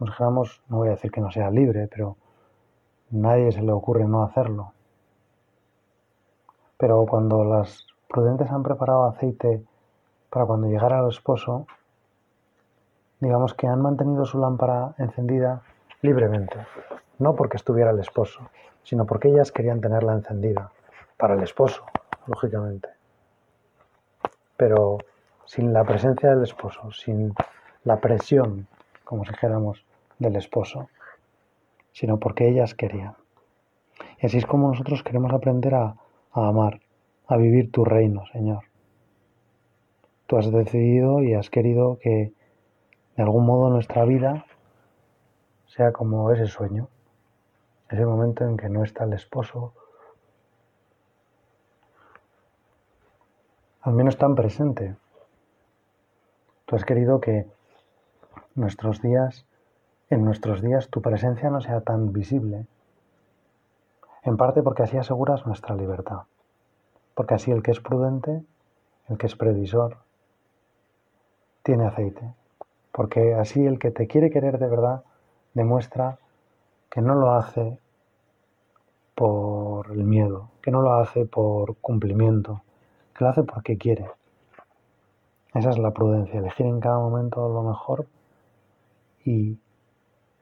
dijéramos, 0.00 0.62
no 0.68 0.78
voy 0.78 0.88
a 0.88 0.92
decir 0.92 1.12
que 1.12 1.20
no 1.20 1.30
sea 1.30 1.48
libre, 1.52 1.86
pero 1.86 2.16
nadie 3.10 3.52
se 3.52 3.62
le 3.62 3.70
ocurre 3.70 4.04
no 4.08 4.24
hacerlo. 4.24 4.72
Pero 6.76 7.06
cuando 7.06 7.44
las 7.44 7.86
prudentes 8.08 8.50
han 8.50 8.64
preparado 8.64 9.04
aceite 9.04 9.62
para 10.28 10.44
cuando 10.44 10.66
llegara 10.66 10.98
el 10.98 11.08
esposo, 11.08 11.68
digamos 13.20 13.54
que 13.54 13.68
han 13.68 13.80
mantenido 13.80 14.24
su 14.24 14.38
lámpara 14.38 14.96
encendida 14.98 15.62
libremente, 16.04 16.58
no 17.18 17.34
porque 17.34 17.56
estuviera 17.56 17.90
el 17.90 17.98
esposo, 17.98 18.50
sino 18.82 19.06
porque 19.06 19.28
ellas 19.28 19.50
querían 19.50 19.80
tenerla 19.80 20.12
encendida, 20.12 20.70
para 21.16 21.32
el 21.34 21.42
esposo, 21.42 21.82
lógicamente. 22.26 22.90
Pero 24.58 24.98
sin 25.46 25.72
la 25.72 25.82
presencia 25.84 26.28
del 26.28 26.42
esposo, 26.42 26.92
sin 26.92 27.32
la 27.84 28.00
presión, 28.00 28.68
como 29.04 29.24
si 29.24 29.30
dijéramos, 29.30 29.86
del 30.18 30.36
esposo, 30.36 30.90
sino 31.92 32.18
porque 32.18 32.48
ellas 32.48 32.74
querían. 32.74 33.14
Y 34.20 34.26
así 34.26 34.36
es 34.36 34.46
como 34.46 34.68
nosotros 34.68 35.02
queremos 35.02 35.32
aprender 35.32 35.74
a, 35.74 35.96
a 36.32 36.48
amar, 36.48 36.80
a 37.28 37.38
vivir 37.38 37.72
tu 37.72 37.82
reino, 37.82 38.26
Señor. 38.30 38.64
Tú 40.26 40.36
has 40.36 40.52
decidido 40.52 41.22
y 41.22 41.32
has 41.32 41.48
querido 41.48 41.98
que 41.98 42.34
de 43.16 43.22
algún 43.22 43.46
modo 43.46 43.70
nuestra 43.70 44.04
vida 44.04 44.44
sea 45.74 45.92
como 45.92 46.30
ese 46.30 46.46
sueño, 46.46 46.88
ese 47.88 48.06
momento 48.06 48.44
en 48.44 48.56
que 48.56 48.68
no 48.68 48.84
está 48.84 49.04
el 49.04 49.12
esposo, 49.12 49.72
al 53.82 53.92
menos 53.94 54.16
tan 54.16 54.34
presente. 54.34 54.96
Tú 56.66 56.76
has 56.76 56.84
querido 56.84 57.20
que 57.20 57.46
nuestros 58.54 59.02
días, 59.02 59.46
en 60.10 60.24
nuestros 60.24 60.62
días 60.62 60.88
tu 60.90 61.02
presencia 61.02 61.50
no 61.50 61.60
sea 61.60 61.80
tan 61.80 62.12
visible, 62.12 62.66
en 64.22 64.36
parte 64.36 64.62
porque 64.62 64.84
así 64.84 64.96
aseguras 64.96 65.44
nuestra 65.44 65.74
libertad, 65.74 66.22
porque 67.14 67.34
así 67.34 67.50
el 67.50 67.62
que 67.62 67.72
es 67.72 67.80
prudente, 67.80 68.44
el 69.08 69.18
que 69.18 69.26
es 69.26 69.34
previsor, 69.34 69.96
tiene 71.62 71.86
aceite 71.86 72.32
porque 72.94 73.34
así 73.34 73.66
el 73.66 73.80
que 73.80 73.90
te 73.90 74.06
quiere 74.06 74.30
querer 74.30 74.58
de 74.58 74.68
verdad 74.68 75.02
demuestra 75.54 76.18
que 76.90 77.00
no 77.00 77.14
lo 77.14 77.32
hace 77.32 77.78
por 79.14 79.90
el 79.92 80.04
miedo, 80.04 80.50
que 80.60 80.70
no 80.70 80.82
lo 80.82 80.94
hace 80.94 81.24
por 81.24 81.76
cumplimiento, 81.76 82.62
que 83.16 83.24
lo 83.24 83.30
hace 83.30 83.44
porque 83.44 83.78
quiere. 83.78 84.10
Esa 85.54 85.70
es 85.70 85.78
la 85.78 85.92
prudencia, 85.92 86.40
elegir 86.40 86.66
en 86.66 86.80
cada 86.80 86.98
momento 86.98 87.48
lo 87.48 87.62
mejor 87.62 88.06
y, 89.24 89.58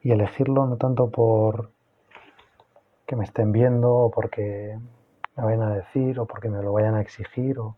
elegirlo 0.02 0.66
no 0.66 0.76
tanto 0.76 1.11
por 1.11 1.71
que 3.07 3.14
me 3.14 3.25
estén 3.25 3.52
viendo 3.52 3.95
o 3.95 4.11
porque 4.11 4.76
me 5.37 5.45
vayan 5.45 5.62
a 5.62 5.75
decir 5.75 6.19
o 6.19 6.26
porque 6.26 6.49
me 6.49 6.62
lo 6.62 6.73
vayan 6.73 6.95
a 6.95 7.00
exigir, 7.02 7.59
o, 7.59 7.76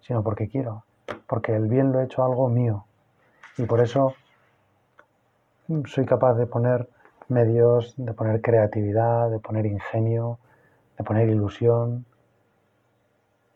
sino 0.00 0.22
porque 0.22 0.48
quiero, 0.48 0.84
porque 1.26 1.54
el 1.54 1.68
bien 1.68 1.92
lo 1.92 2.00
he 2.00 2.04
hecho 2.04 2.24
algo 2.24 2.48
mío, 2.48 2.84
y 3.56 3.64
por 3.64 3.80
eso 3.80 4.14
soy 5.86 6.06
capaz 6.06 6.34
de 6.34 6.46
poner 6.46 6.88
medios, 7.28 7.94
de 7.96 8.12
poner 8.12 8.40
creatividad, 8.40 9.30
de 9.30 9.38
poner 9.38 9.66
ingenio, 9.66 10.38
de 10.98 11.04
poner 11.04 11.28
ilusión, 11.28 12.04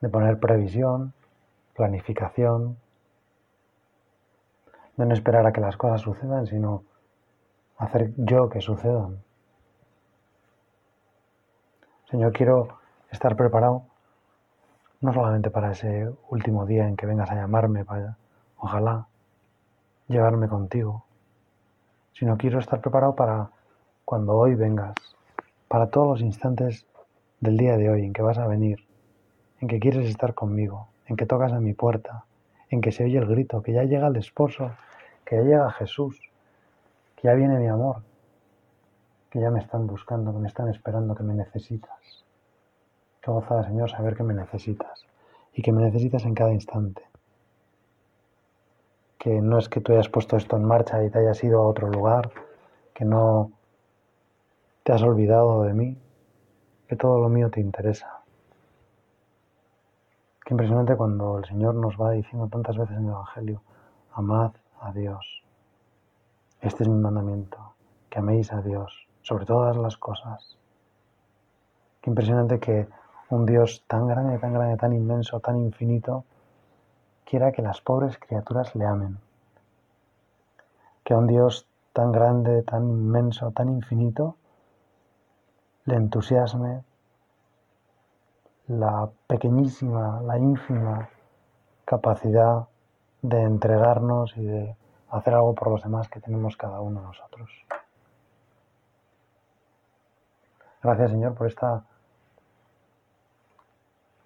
de 0.00 0.08
poner 0.08 0.38
previsión, 0.38 1.12
planificación, 1.74 2.76
de 4.96 5.06
no 5.06 5.12
esperar 5.14 5.46
a 5.46 5.52
que 5.52 5.60
las 5.60 5.76
cosas 5.76 6.00
sucedan, 6.00 6.46
sino 6.46 6.84
hacer 7.78 8.12
yo 8.16 8.48
que 8.48 8.60
sucedan. 8.60 9.22
Señor, 12.10 12.32
quiero 12.32 12.78
estar 13.10 13.36
preparado 13.36 13.82
no 15.00 15.12
solamente 15.12 15.50
para 15.50 15.72
ese 15.72 16.10
último 16.30 16.66
día 16.66 16.88
en 16.88 16.96
que 16.96 17.06
vengas 17.06 17.30
a 17.30 17.34
llamarme, 17.34 17.84
para, 17.84 18.16
ojalá, 18.58 19.06
llevarme 20.08 20.48
contigo, 20.48 21.05
sino 22.18 22.38
quiero 22.38 22.58
estar 22.58 22.80
preparado 22.80 23.14
para 23.14 23.50
cuando 24.06 24.36
hoy 24.38 24.54
vengas, 24.54 24.94
para 25.68 25.90
todos 25.90 26.08
los 26.08 26.20
instantes 26.22 26.86
del 27.40 27.58
día 27.58 27.76
de 27.76 27.90
hoy 27.90 28.04
en 28.04 28.14
que 28.14 28.22
vas 28.22 28.38
a 28.38 28.46
venir, 28.46 28.78
en 29.60 29.68
que 29.68 29.78
quieres 29.78 30.08
estar 30.08 30.32
conmigo, 30.32 30.88
en 31.06 31.16
que 31.16 31.26
tocas 31.26 31.52
a 31.52 31.60
mi 31.60 31.74
puerta, 31.74 32.24
en 32.70 32.80
que 32.80 32.90
se 32.90 33.04
oye 33.04 33.18
el 33.18 33.26
grito, 33.26 33.62
que 33.62 33.72
ya 33.72 33.84
llega 33.84 34.06
el 34.06 34.16
esposo, 34.16 34.70
que 35.26 35.36
ya 35.36 35.42
llega 35.42 35.70
Jesús, 35.72 36.18
que 37.16 37.28
ya 37.28 37.34
viene 37.34 37.58
mi 37.58 37.68
amor, 37.68 38.02
que 39.28 39.40
ya 39.40 39.50
me 39.50 39.60
están 39.60 39.86
buscando, 39.86 40.32
que 40.32 40.38
me 40.38 40.48
están 40.48 40.68
esperando, 40.68 41.14
que 41.14 41.22
me 41.22 41.34
necesitas. 41.34 42.24
Qué 43.20 43.30
gozada, 43.30 43.64
Señor, 43.64 43.90
saber 43.90 44.16
que 44.16 44.22
me 44.22 44.32
necesitas 44.32 45.04
y 45.52 45.60
que 45.60 45.72
me 45.72 45.82
necesitas 45.82 46.24
en 46.24 46.34
cada 46.34 46.54
instante 46.54 47.02
que 49.26 49.42
no 49.42 49.58
es 49.58 49.68
que 49.68 49.80
tú 49.80 49.92
hayas 49.92 50.08
puesto 50.08 50.36
esto 50.36 50.56
en 50.56 50.62
marcha 50.62 51.02
y 51.02 51.10
te 51.10 51.18
hayas 51.18 51.42
ido 51.42 51.60
a 51.60 51.66
otro 51.66 51.90
lugar, 51.90 52.30
que 52.94 53.04
no 53.04 53.50
te 54.84 54.92
has 54.92 55.02
olvidado 55.02 55.64
de 55.64 55.74
mí, 55.74 55.98
que 56.86 56.94
todo 56.94 57.18
lo 57.18 57.28
mío 57.28 57.50
te 57.50 57.60
interesa. 57.60 58.20
Qué 60.44 60.54
impresionante 60.54 60.94
cuando 60.94 61.38
el 61.38 61.44
Señor 61.44 61.74
nos 61.74 62.00
va 62.00 62.12
diciendo 62.12 62.46
tantas 62.46 62.78
veces 62.78 62.98
en 62.98 63.06
el 63.06 63.10
Evangelio, 63.10 63.62
amad 64.12 64.52
a 64.80 64.92
Dios. 64.92 65.42
Este 66.60 66.84
es 66.84 66.88
mi 66.88 67.00
mandamiento, 67.00 67.58
que 68.08 68.20
améis 68.20 68.52
a 68.52 68.62
Dios 68.62 69.08
sobre 69.22 69.44
todas 69.44 69.76
las 69.76 69.96
cosas. 69.96 70.56
Qué 72.00 72.10
impresionante 72.10 72.60
que 72.60 72.86
un 73.30 73.44
Dios 73.44 73.82
tan 73.88 74.06
grande, 74.06 74.38
tan 74.38 74.52
grande, 74.52 74.76
tan 74.76 74.92
inmenso, 74.92 75.40
tan 75.40 75.56
infinito, 75.56 76.24
quiera 77.26 77.52
que 77.52 77.60
las 77.60 77.80
pobres 77.80 78.18
criaturas 78.18 78.74
le 78.74 78.86
amen. 78.86 79.18
Que 81.04 81.14
un 81.14 81.26
Dios 81.26 81.66
tan 81.92 82.12
grande, 82.12 82.62
tan 82.62 82.88
inmenso, 82.88 83.50
tan 83.50 83.68
infinito, 83.68 84.36
le 85.84 85.96
entusiasme 85.96 86.84
la 88.68 89.08
pequeñísima, 89.26 90.20
la 90.22 90.38
ínfima 90.38 91.08
capacidad 91.84 92.66
de 93.22 93.42
entregarnos 93.42 94.36
y 94.36 94.44
de 94.44 94.76
hacer 95.10 95.34
algo 95.34 95.54
por 95.54 95.70
los 95.70 95.82
demás 95.82 96.08
que 96.08 96.20
tenemos 96.20 96.56
cada 96.56 96.80
uno 96.80 97.00
de 97.00 97.06
nosotros. 97.06 97.50
Gracias 100.82 101.10
Señor 101.10 101.34
por 101.34 101.46
esta, 101.46 101.84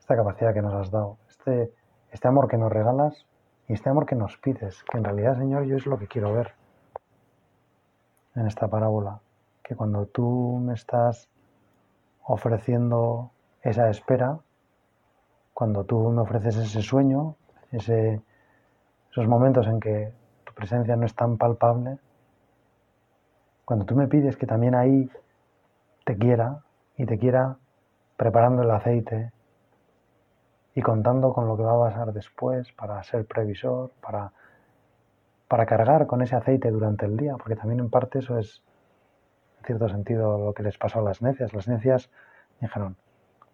esta 0.00 0.16
capacidad 0.16 0.52
que 0.52 0.62
nos 0.62 0.74
has 0.74 0.90
dado, 0.90 1.16
este, 1.28 1.72
este 2.10 2.28
amor 2.28 2.48
que 2.48 2.56
nos 2.56 2.72
regalas 2.72 3.26
y 3.68 3.74
este 3.74 3.88
amor 3.88 4.06
que 4.06 4.16
nos 4.16 4.36
pides, 4.38 4.82
que 4.84 4.98
en 4.98 5.04
realidad 5.04 5.36
Señor 5.36 5.64
yo 5.64 5.76
es 5.76 5.86
lo 5.86 5.98
que 5.98 6.08
quiero 6.08 6.32
ver 6.32 6.54
en 8.34 8.46
esta 8.46 8.68
parábola, 8.68 9.20
que 9.62 9.76
cuando 9.76 10.06
tú 10.06 10.60
me 10.62 10.74
estás 10.74 11.28
ofreciendo 12.24 13.30
esa 13.62 13.88
espera, 13.90 14.38
cuando 15.52 15.84
tú 15.84 16.10
me 16.10 16.22
ofreces 16.22 16.56
ese 16.56 16.82
sueño, 16.82 17.36
esos 17.70 19.26
momentos 19.26 19.66
en 19.66 19.80
que 19.80 20.12
tu 20.44 20.54
presencia 20.54 20.96
no 20.96 21.06
es 21.06 21.14
tan 21.14 21.36
palpable, 21.36 21.98
cuando 23.64 23.84
tú 23.84 23.94
me 23.94 24.08
pides 24.08 24.36
que 24.36 24.46
también 24.46 24.74
ahí 24.74 25.08
te 26.04 26.16
quiera 26.16 26.60
y 26.96 27.06
te 27.06 27.18
quiera 27.18 27.56
preparando 28.16 28.62
el 28.62 28.70
aceite 28.70 29.32
y 30.74 30.82
contando 30.82 31.32
con 31.32 31.46
lo 31.46 31.56
que 31.56 31.62
va 31.62 31.74
a 31.74 31.90
pasar 31.90 32.12
después 32.12 32.72
para 32.72 33.02
ser 33.02 33.26
previsor, 33.26 33.90
para 34.00 34.32
para 35.50 35.66
cargar 35.66 36.06
con 36.06 36.22
ese 36.22 36.36
aceite 36.36 36.70
durante 36.70 37.06
el 37.06 37.16
día, 37.16 37.34
porque 37.36 37.56
también 37.56 37.80
en 37.80 37.90
parte 37.90 38.20
eso 38.20 38.38
es, 38.38 38.62
en 39.58 39.64
cierto 39.64 39.88
sentido, 39.88 40.38
lo 40.38 40.54
que 40.54 40.62
les 40.62 40.78
pasó 40.78 41.00
a 41.00 41.02
las 41.02 41.22
necias. 41.22 41.52
Las 41.52 41.66
necias 41.66 42.08
dijeron, 42.60 42.96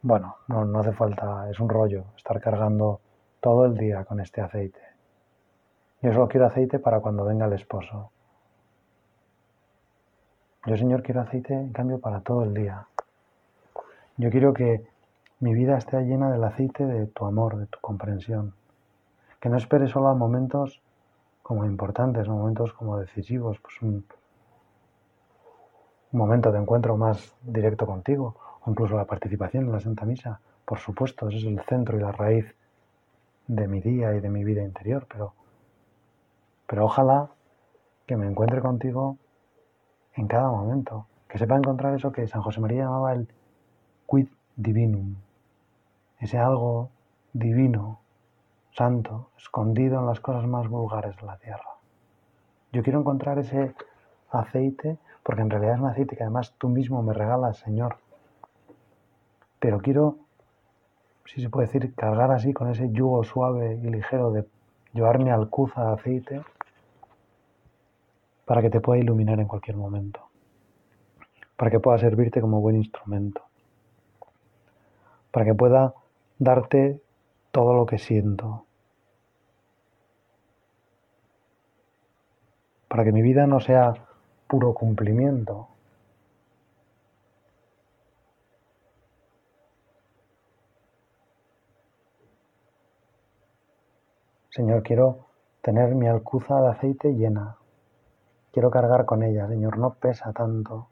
bueno, 0.03 0.37
no, 0.47 0.67
no 0.67 0.81
hace 0.81 0.93
falta, 0.93 1.49
es 1.51 1.59
un 1.59 1.71
rollo 1.71 2.05
estar 2.15 2.39
cargando 2.39 3.01
todo 3.41 3.65
el 3.65 3.79
día 3.79 4.05
con 4.05 4.21
este 4.21 4.43
aceite. 4.43 4.79
Yo 6.03 6.13
solo 6.13 6.29
quiero 6.29 6.49
aceite 6.49 6.79
para 6.79 7.01
cuando 7.01 7.25
venga 7.25 7.47
el 7.47 7.55
esposo. 7.55 8.11
Yo, 10.67 10.77
Señor, 10.77 11.03
quiero 11.03 11.23
aceite, 11.23 11.55
en 11.55 11.73
cambio, 11.73 11.99
para 11.99 12.21
todo 12.21 12.43
el 12.43 12.53
día. 12.53 12.87
Yo 14.19 14.29
quiero 14.29 14.53
que 14.53 14.87
mi 15.41 15.55
vida 15.55 15.77
esté 15.77 16.01
llena 16.03 16.31
del 16.31 16.45
aceite 16.45 16.87
de 16.87 17.07
tu 17.07 17.27
amor, 17.27 17.57
de 17.57 17.67
tu 17.67 17.79
comprensión. 17.81 18.55
Que 19.41 19.49
no 19.49 19.59
espere 19.59 19.87
solo 19.87 20.09
a 20.09 20.15
momentos 20.15 20.81
como 21.43 21.65
importantes, 21.65 22.27
momentos 22.27 22.73
como 22.73 22.99
decisivos, 22.99 23.59
pues 23.61 23.81
un, 23.83 24.05
momento 26.13 26.51
de 26.51 26.59
encuentro 26.59 26.97
más 26.97 27.35
directo 27.43 27.87
contigo, 27.87 28.37
o 28.65 28.71
incluso 28.71 28.97
la 28.97 29.05
participación 29.05 29.67
en 29.67 29.73
la 29.73 29.81
Santa 29.81 30.05
Misa, 30.05 30.41
por 30.65 30.79
supuesto, 30.79 31.29
ese 31.29 31.39
es 31.39 31.45
el 31.45 31.61
centro 31.69 31.97
y 31.97 32.01
la 32.01 32.13
raíz 32.13 32.47
de 33.47 33.69
mi 33.69 33.81
día 33.81 34.15
y 34.15 34.21
de 34.21 34.31
mi 34.31 34.43
vida 34.43 34.63
interior, 34.63 35.07
pero, 35.09 35.35
pero 36.67 36.87
ojalá 36.87 37.29
que 38.07 38.17
me 38.17 38.27
encuentre 38.27 38.61
contigo 38.61 39.19
en 40.15 40.27
cada 40.27 40.49
momento, 40.49 41.07
que 41.29 41.39
sepa 41.39 41.57
encontrar 41.57 41.95
eso 41.95 42.11
que 42.11 42.27
San 42.27 42.43
José 42.43 42.61
María 42.61 42.85
llamaba 42.85 43.13
el 43.13 43.29
quid 44.09 44.29
divinum, 44.57 45.15
ese 46.21 46.39
algo 46.39 46.91
divino 47.33 48.01
santo, 48.73 49.31
escondido 49.39 49.99
en 50.01 50.07
las 50.07 50.21
cosas 50.21 50.47
más 50.47 50.69
vulgares 50.69 51.17
de 51.17 51.27
la 51.27 51.39
tierra. 51.39 51.77
Yo 52.73 52.83
quiero 52.83 53.01
encontrar 53.01 53.39
ese 53.39 53.75
aceite, 54.31 54.99
porque 55.23 55.43
en 55.43 55.51
realidad 55.51 55.75
es 55.75 55.81
un 55.81 55.87
aceite 55.87 56.17
que 56.17 56.23
además 56.23 56.55
tú 56.59 56.69
mismo 56.69 57.03
me 57.03 57.15
regalas, 57.15 57.59
Señor. 57.59 57.97
Pero 59.59 59.79
quiero, 59.79 60.17
si 61.25 61.41
se 61.41 61.49
puede 61.49 61.67
decir, 61.67 61.95
cargar 61.95 62.31
así 62.31 62.53
con 62.53 62.69
ese 62.69 62.91
yugo 62.93 63.25
suave 63.25 63.77
y 63.83 63.89
ligero 63.89 64.31
de 64.31 64.47
llevar 64.93 65.19
mi 65.19 65.31
alcuza 65.31 65.85
de 65.87 65.93
aceite 65.95 66.43
para 68.45 68.63
que 68.63 68.71
te 68.71 68.81
pueda 68.81 69.01
iluminar 69.01 69.41
en 69.41 69.49
cualquier 69.49 69.77
momento, 69.77 70.21
para 71.57 71.71
que 71.71 71.81
pueda 71.81 71.99
servirte 71.99 72.41
como 72.41 72.61
buen 72.61 72.77
instrumento, 72.77 73.43
para 75.31 75.47
que 75.47 75.55
pueda 75.55 75.95
darte 76.39 77.01
todo 77.51 77.75
lo 77.75 77.87
que 77.87 77.99
siento, 77.99 78.67
para 82.89 83.05
que 83.05 83.13
mi 83.13 83.23
vida 83.23 83.47
no 83.47 83.61
sea 83.61 83.95
puro 84.49 84.75
cumplimiento. 84.75 85.69
Señor, 94.51 94.83
quiero 94.83 95.27
tener 95.61 95.95
mi 95.95 96.09
alcuza 96.09 96.59
de 96.63 96.71
aceite 96.71 97.13
llena. 97.13 97.57
Quiero 98.53 98.71
cargar 98.71 99.05
con 99.05 99.23
ella, 99.23 99.47
Señor, 99.49 99.77
no 99.77 99.93
pesa 99.95 100.33
tanto, 100.33 100.89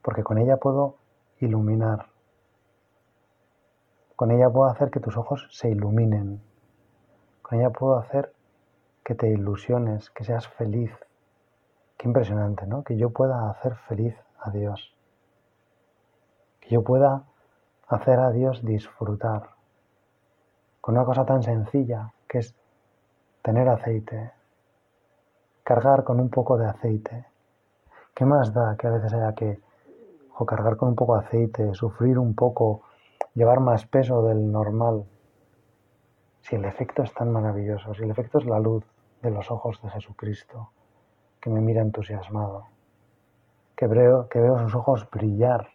porque 0.00 0.22
con 0.22 0.38
ella 0.38 0.58
puedo 0.58 0.94
iluminar. 1.40 2.11
Con 4.16 4.30
ella 4.30 4.50
puedo 4.50 4.68
hacer 4.70 4.90
que 4.90 5.00
tus 5.00 5.16
ojos 5.16 5.48
se 5.50 5.68
iluminen. 5.68 6.40
Con 7.42 7.58
ella 7.58 7.70
puedo 7.70 7.96
hacer 7.96 8.32
que 9.04 9.14
te 9.14 9.28
ilusiones, 9.28 10.10
que 10.10 10.24
seas 10.24 10.46
feliz. 10.48 10.92
Qué 11.96 12.08
impresionante, 12.08 12.66
¿no? 12.66 12.82
Que 12.82 12.96
yo 12.96 13.10
pueda 13.10 13.50
hacer 13.50 13.76
feliz 13.88 14.14
a 14.40 14.50
Dios. 14.50 14.94
Que 16.60 16.70
yo 16.70 16.82
pueda 16.82 17.24
hacer 17.88 18.18
a 18.20 18.30
Dios 18.30 18.64
disfrutar 18.64 19.50
con 20.80 20.96
una 20.96 21.04
cosa 21.04 21.24
tan 21.24 21.42
sencilla 21.42 22.12
que 22.28 22.38
es 22.38 22.54
tener 23.42 23.68
aceite, 23.68 24.32
cargar 25.62 26.04
con 26.04 26.20
un 26.20 26.28
poco 26.28 26.58
de 26.58 26.66
aceite. 26.66 27.26
¿Qué 28.14 28.24
más 28.24 28.52
da 28.52 28.76
que 28.76 28.86
a 28.86 28.90
veces 28.90 29.12
haya 29.12 29.34
que 29.34 29.60
o 30.38 30.46
cargar 30.46 30.76
con 30.76 30.88
un 30.88 30.94
poco 30.94 31.18
de 31.18 31.26
aceite, 31.26 31.74
sufrir 31.74 32.18
un 32.18 32.34
poco, 32.34 32.82
llevar 33.34 33.60
más 33.60 33.86
peso 33.86 34.22
del 34.22 34.50
normal? 34.50 35.04
Si 36.42 36.56
el 36.56 36.64
efecto 36.64 37.02
es 37.02 37.12
tan 37.14 37.30
maravilloso, 37.30 37.94
si 37.94 38.02
el 38.02 38.10
efecto 38.10 38.38
es 38.38 38.46
la 38.46 38.58
luz 38.58 38.84
de 39.22 39.30
los 39.30 39.50
ojos 39.50 39.80
de 39.82 39.90
Jesucristo, 39.90 40.70
que 41.40 41.50
me 41.50 41.60
mira 41.60 41.82
entusiasmado, 41.82 42.66
que 43.76 43.86
veo, 43.86 44.28
que 44.28 44.40
veo 44.40 44.58
sus 44.58 44.74
ojos 44.74 45.08
brillar 45.10 45.68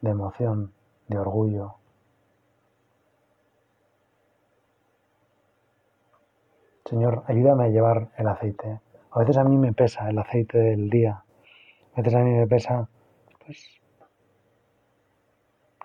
de 0.00 0.10
emoción, 0.10 0.72
de 1.08 1.18
orgullo. 1.18 1.74
Señor, 6.84 7.22
ayúdame 7.26 7.64
a 7.64 7.68
llevar 7.68 8.08
el 8.16 8.28
aceite. 8.28 8.80
A 9.10 9.18
veces 9.18 9.36
a 9.36 9.44
mí 9.44 9.58
me 9.58 9.72
pesa 9.72 10.08
el 10.08 10.18
aceite 10.18 10.58
del 10.58 10.88
día. 10.88 11.22
A 11.94 12.00
veces 12.00 12.14
a 12.14 12.20
mí 12.20 12.30
me 12.32 12.46
pesa, 12.46 12.88
pues, 13.44 13.77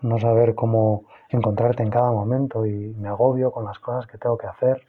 no 0.03 0.19
saber 0.19 0.53
cómo 0.53 1.05
encontrarte 1.29 1.81
en 1.81 1.89
cada 1.89 2.11
momento 2.11 2.65
y 2.65 2.93
me 2.93 3.07
agobio 3.07 3.51
con 3.51 3.65
las 3.65 3.79
cosas 3.79 4.05
que 4.05 4.17
tengo 4.17 4.37
que 4.37 4.47
hacer, 4.47 4.85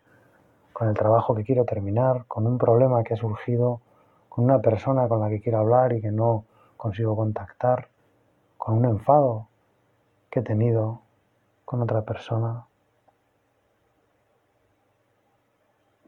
con 0.72 0.88
el 0.88 0.94
trabajo 0.94 1.34
que 1.34 1.44
quiero 1.44 1.64
terminar, 1.64 2.26
con 2.26 2.46
un 2.46 2.58
problema 2.58 3.02
que 3.04 3.14
ha 3.14 3.16
surgido, 3.16 3.80
con 4.28 4.44
una 4.44 4.60
persona 4.60 5.08
con 5.08 5.20
la 5.20 5.28
que 5.28 5.40
quiero 5.40 5.58
hablar 5.58 5.92
y 5.92 6.00
que 6.00 6.10
no 6.10 6.44
consigo 6.76 7.16
contactar, 7.16 7.88
con 8.58 8.78
un 8.78 8.84
enfado 8.86 9.46
que 10.30 10.40
he 10.40 10.42
tenido 10.42 11.00
con 11.64 11.80
otra 11.80 12.02
persona. 12.02 12.66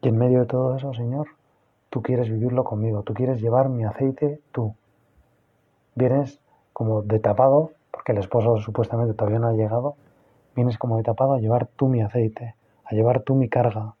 Y 0.01 0.09
en 0.09 0.17
medio 0.17 0.41
de 0.41 0.45
todo 0.45 0.75
eso, 0.75 0.93
Señor, 0.93 1.27
tú 1.89 2.01
quieres 2.01 2.29
vivirlo 2.29 2.65
conmigo, 2.65 3.03
tú 3.03 3.13
quieres 3.13 3.41
llevar 3.41 3.69
mi 3.69 3.85
aceite 3.85 4.41
tú. 4.51 4.75
Vienes 5.95 6.41
como 6.73 7.01
de 7.01 7.19
tapado, 7.19 7.71
porque 8.07 8.19
el 8.19 8.23
esposo 8.23 8.57
supuestamente 8.59 9.13
todavía 9.13 9.39
no 9.39 9.49
ha 9.49 9.51
llegado, 9.51 9.97
vienes 10.55 10.77
como 10.77 10.95
de 10.95 11.03
tapado 11.03 11.33
a 11.33 11.39
llevar 11.39 11.67
tú 11.67 11.89
mi 11.89 12.01
aceite, 12.01 12.55
a 12.85 12.95
llevar 12.95 13.23
tú 13.23 13.35
mi 13.35 13.49
carga. 13.49 13.95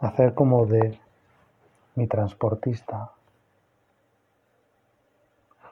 hacer 0.00 0.34
como 0.34 0.66
de 0.66 0.98
mi 1.94 2.08
transportista. 2.08 3.12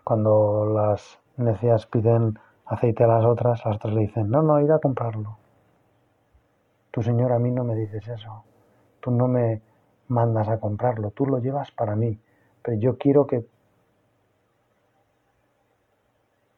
Cuando 0.04 0.64
las 0.64 1.18
necias 1.36 1.86
piden 1.86 2.38
aceite 2.66 3.02
a 3.04 3.08
las 3.08 3.24
otras, 3.24 3.64
las 3.64 3.76
otras 3.76 3.94
le 3.94 4.02
dicen, 4.02 4.30
no, 4.30 4.42
no, 4.42 4.60
ir 4.60 4.70
a 4.70 4.78
comprarlo. 4.78 5.36
Tu 6.92 7.02
Señor 7.02 7.32
a 7.32 7.40
mí 7.40 7.50
no 7.50 7.64
me 7.64 7.74
dices 7.74 8.06
eso. 8.06 8.44
tú 9.00 9.10
no 9.10 9.26
me 9.26 9.60
mandas 10.06 10.48
a 10.48 10.60
comprarlo, 10.60 11.10
tú 11.10 11.26
lo 11.26 11.38
llevas 11.38 11.70
para 11.72 11.96
mí, 11.96 12.18
pero 12.62 12.78
yo 12.78 12.96
quiero 12.96 13.26
que 13.26 13.44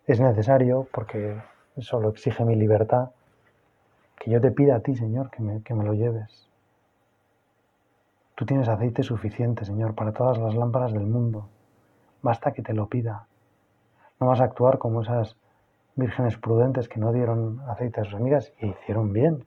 es 0.06 0.20
necesario, 0.20 0.86
porque 0.92 1.40
eso 1.76 2.00
lo 2.00 2.10
exige 2.10 2.44
mi 2.44 2.56
libertad, 2.56 3.10
que 4.16 4.30
yo 4.30 4.40
te 4.40 4.50
pida 4.50 4.76
a 4.76 4.80
ti, 4.80 4.94
Señor, 4.94 5.30
que 5.30 5.42
me, 5.42 5.62
que 5.62 5.74
me 5.74 5.84
lo 5.84 5.94
lleves. 5.94 6.48
Tú 8.34 8.44
tienes 8.44 8.68
aceite 8.68 9.02
suficiente, 9.02 9.64
Señor, 9.64 9.94
para 9.94 10.12
todas 10.12 10.38
las 10.38 10.54
lámparas 10.54 10.92
del 10.92 11.06
mundo. 11.06 11.48
Basta 12.20 12.52
que 12.52 12.62
te 12.62 12.74
lo 12.74 12.88
pida. 12.88 13.26
No 14.20 14.26
vas 14.26 14.40
a 14.40 14.44
actuar 14.44 14.78
como 14.78 15.02
esas 15.02 15.36
vírgenes 15.94 16.36
prudentes 16.36 16.88
que 16.88 16.98
no 16.98 17.12
dieron 17.12 17.60
aceite 17.68 18.00
a 18.00 18.04
sus 18.04 18.14
amigas 18.14 18.52
y 18.60 18.68
hicieron 18.68 19.12
bien. 19.12 19.44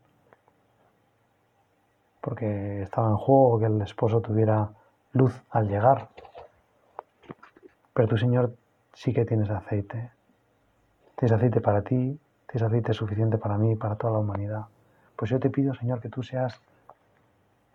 Porque 2.22 2.82
estaba 2.82 3.10
en 3.10 3.18
juego 3.18 3.60
que 3.60 3.66
el 3.66 3.82
esposo 3.82 4.22
tuviera 4.22 4.70
luz 5.12 5.44
al 5.50 5.68
llegar. 5.68 6.10
Pero 7.98 8.10
tú, 8.10 8.16
Señor, 8.16 8.56
sí 8.94 9.12
que 9.12 9.26
tienes 9.26 9.50
aceite. 9.50 10.12
Tienes 11.16 11.32
aceite 11.32 11.62
para 11.62 11.82
ti, 11.82 12.20
tienes 12.46 12.62
aceite 12.62 12.94
suficiente 12.94 13.40
para 13.40 13.58
mí 13.58 13.72
y 13.72 13.76
para 13.76 13.96
toda 13.96 14.14
la 14.14 14.20
humanidad. 14.20 14.66
Pues 15.16 15.32
yo 15.32 15.40
te 15.40 15.50
pido, 15.50 15.74
Señor, 15.74 16.00
que 16.00 16.08
tú 16.08 16.22
seas 16.22 16.62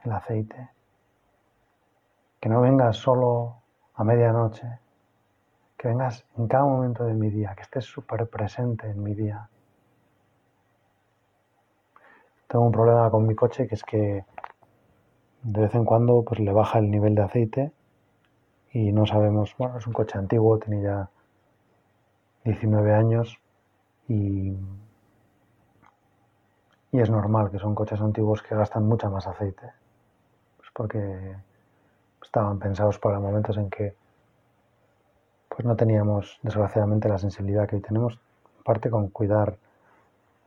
el 0.04 0.12
aceite. 0.12 0.68
Que 2.38 2.48
no 2.48 2.60
vengas 2.60 2.98
solo 2.98 3.56
a 3.96 4.04
medianoche, 4.04 4.78
que 5.76 5.88
vengas 5.88 6.24
en 6.38 6.46
cada 6.46 6.66
momento 6.66 7.02
de 7.02 7.14
mi 7.14 7.28
día, 7.28 7.56
que 7.56 7.62
estés 7.62 7.84
súper 7.84 8.28
presente 8.28 8.88
en 8.88 9.02
mi 9.02 9.14
día. 9.16 9.48
Tengo 12.46 12.64
un 12.64 12.70
problema 12.70 13.10
con 13.10 13.26
mi 13.26 13.34
coche 13.34 13.66
que 13.66 13.74
es 13.74 13.82
que 13.82 14.24
de 15.42 15.60
vez 15.60 15.74
en 15.74 15.84
cuando 15.84 16.22
pues 16.22 16.38
le 16.38 16.52
baja 16.52 16.78
el 16.78 16.92
nivel 16.92 17.16
de 17.16 17.22
aceite 17.22 17.72
y 18.72 18.90
no 18.90 19.06
sabemos, 19.06 19.54
bueno, 19.58 19.78
es 19.78 19.86
un 19.86 19.92
coche 19.92 20.18
antiguo, 20.18 20.58
tiene 20.58 20.82
ya 20.82 21.10
19 22.44 22.94
años 22.94 23.38
y, 24.08 24.56
y 26.90 27.00
es 27.00 27.10
normal 27.10 27.50
que 27.50 27.58
son 27.58 27.74
coches 27.74 28.00
antiguos 28.00 28.42
que 28.42 28.54
gastan 28.54 28.88
mucha 28.88 29.10
más 29.10 29.26
aceite, 29.26 29.72
pues 30.56 30.70
porque 30.72 31.36
estaban 32.22 32.58
pensados 32.58 32.98
para 32.98 33.20
momentos 33.20 33.58
en 33.58 33.68
que 33.68 33.94
pues 35.48 35.66
no 35.66 35.76
teníamos 35.76 36.38
desgraciadamente 36.42 37.10
la 37.10 37.18
sensibilidad 37.18 37.68
que 37.68 37.76
hoy 37.76 37.82
tenemos, 37.82 38.18
en 38.56 38.64
parte 38.64 38.88
con 38.88 39.08
cuidar 39.08 39.58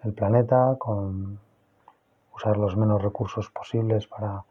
el 0.04 0.14
planeta, 0.14 0.76
con 0.80 1.40
usar 2.36 2.58
los 2.58 2.76
menos 2.76 3.04
recursos 3.04 3.52
posibles 3.52 4.08
para, 4.08 4.44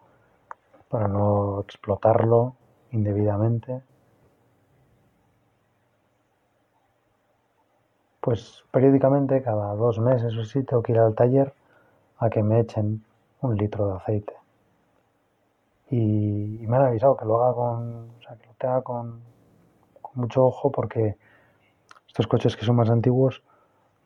para 0.88 1.08
no 1.08 1.60
explotarlo 1.60 2.54
indebidamente. 2.94 3.82
Pues 8.20 8.64
periódicamente, 8.70 9.42
cada 9.42 9.74
dos 9.74 9.98
meses 9.98 10.32
o 10.36 10.64
tengo 10.64 10.82
que 10.82 10.92
ir 10.92 10.98
al 10.98 11.14
taller 11.14 11.52
a 12.18 12.30
que 12.30 12.42
me 12.42 12.60
echen 12.60 13.04
un 13.42 13.56
litro 13.56 13.88
de 13.88 13.96
aceite. 13.96 14.34
Y, 15.90 16.64
me 16.66 16.76
han 16.76 16.86
avisado 16.86 17.16
que 17.16 17.26
lo 17.26 17.42
haga 17.42 17.54
con, 17.54 18.10
o 18.18 18.22
sea, 18.22 18.36
que 18.36 18.46
lo 18.46 18.54
tenga 18.54 18.82
con 18.82 19.20
mucho 20.14 20.44
ojo 20.44 20.70
porque 20.70 21.16
estos 22.06 22.26
coches 22.26 22.56
que 22.56 22.64
son 22.64 22.76
más 22.76 22.88
antiguos 22.88 23.42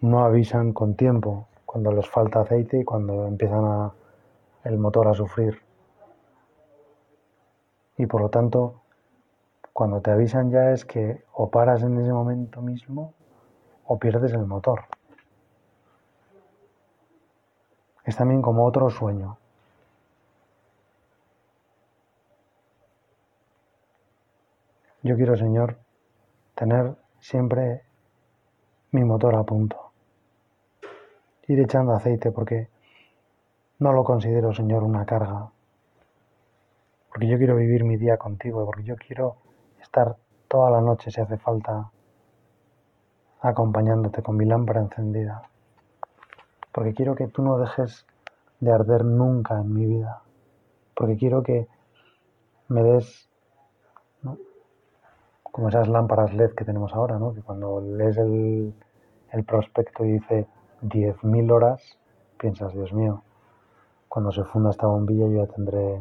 no 0.00 0.24
avisan 0.24 0.72
con 0.72 0.94
tiempo 0.94 1.46
cuando 1.66 1.92
les 1.92 2.08
falta 2.08 2.40
aceite 2.40 2.80
y 2.80 2.84
cuando 2.84 3.26
empiezan 3.26 3.92
el 4.64 4.78
motor 4.78 5.08
a 5.08 5.14
sufrir. 5.14 5.67
Y 7.98 8.06
por 8.06 8.22
lo 8.22 8.30
tanto, 8.30 8.80
cuando 9.72 10.00
te 10.00 10.12
avisan 10.12 10.50
ya 10.50 10.70
es 10.70 10.84
que 10.84 11.24
o 11.32 11.50
paras 11.50 11.82
en 11.82 11.98
ese 12.00 12.12
momento 12.12 12.62
mismo 12.62 13.12
o 13.86 13.98
pierdes 13.98 14.32
el 14.32 14.46
motor. 14.46 14.84
Es 18.04 18.16
también 18.16 18.40
como 18.40 18.64
otro 18.64 18.88
sueño. 18.88 19.36
Yo 25.02 25.16
quiero, 25.16 25.36
Señor, 25.36 25.78
tener 26.54 26.96
siempre 27.20 27.82
mi 28.92 29.04
motor 29.04 29.34
a 29.34 29.42
punto. 29.42 29.92
Ir 31.46 31.60
echando 31.60 31.92
aceite 31.92 32.30
porque 32.30 32.68
no 33.78 33.92
lo 33.92 34.04
considero, 34.04 34.52
Señor, 34.52 34.82
una 34.82 35.04
carga. 35.04 35.50
Porque 37.10 37.26
yo 37.26 37.38
quiero 37.38 37.56
vivir 37.56 37.84
mi 37.84 37.96
día 37.96 38.16
contigo, 38.16 38.64
porque 38.64 38.84
yo 38.84 38.96
quiero 38.96 39.36
estar 39.80 40.16
toda 40.48 40.70
la 40.70 40.80
noche, 40.80 41.10
si 41.10 41.20
hace 41.20 41.38
falta, 41.38 41.90
acompañándote 43.40 44.22
con 44.22 44.36
mi 44.36 44.44
lámpara 44.44 44.80
encendida. 44.80 45.42
Porque 46.72 46.94
quiero 46.94 47.14
que 47.14 47.28
tú 47.28 47.42
no 47.42 47.58
dejes 47.58 48.06
de 48.60 48.72
arder 48.72 49.04
nunca 49.04 49.58
en 49.60 49.72
mi 49.72 49.86
vida. 49.86 50.22
Porque 50.94 51.16
quiero 51.16 51.42
que 51.42 51.68
me 52.68 52.82
des 52.82 53.28
como 55.58 55.70
esas 55.70 55.88
lámparas 55.88 56.32
LED 56.34 56.52
que 56.54 56.64
tenemos 56.64 56.94
ahora, 56.94 57.18
¿no? 57.18 57.34
que 57.34 57.42
cuando 57.42 57.80
lees 57.80 58.16
el, 58.18 58.72
el 59.32 59.44
prospecto 59.44 60.04
y 60.04 60.12
dice 60.12 60.46
10.000 60.82 61.50
horas, 61.50 61.98
piensas, 62.38 62.72
Dios 62.74 62.92
mío, 62.92 63.22
cuando 64.08 64.30
se 64.30 64.44
funda 64.44 64.70
esta 64.70 64.86
bombilla 64.86 65.26
yo 65.26 65.44
ya 65.44 65.52
tendré 65.52 66.00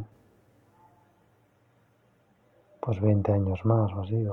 pues 2.87 3.01
20 3.01 3.33
años 3.33 3.65
más 3.65 3.91
o 3.91 3.99
así. 3.99 4.23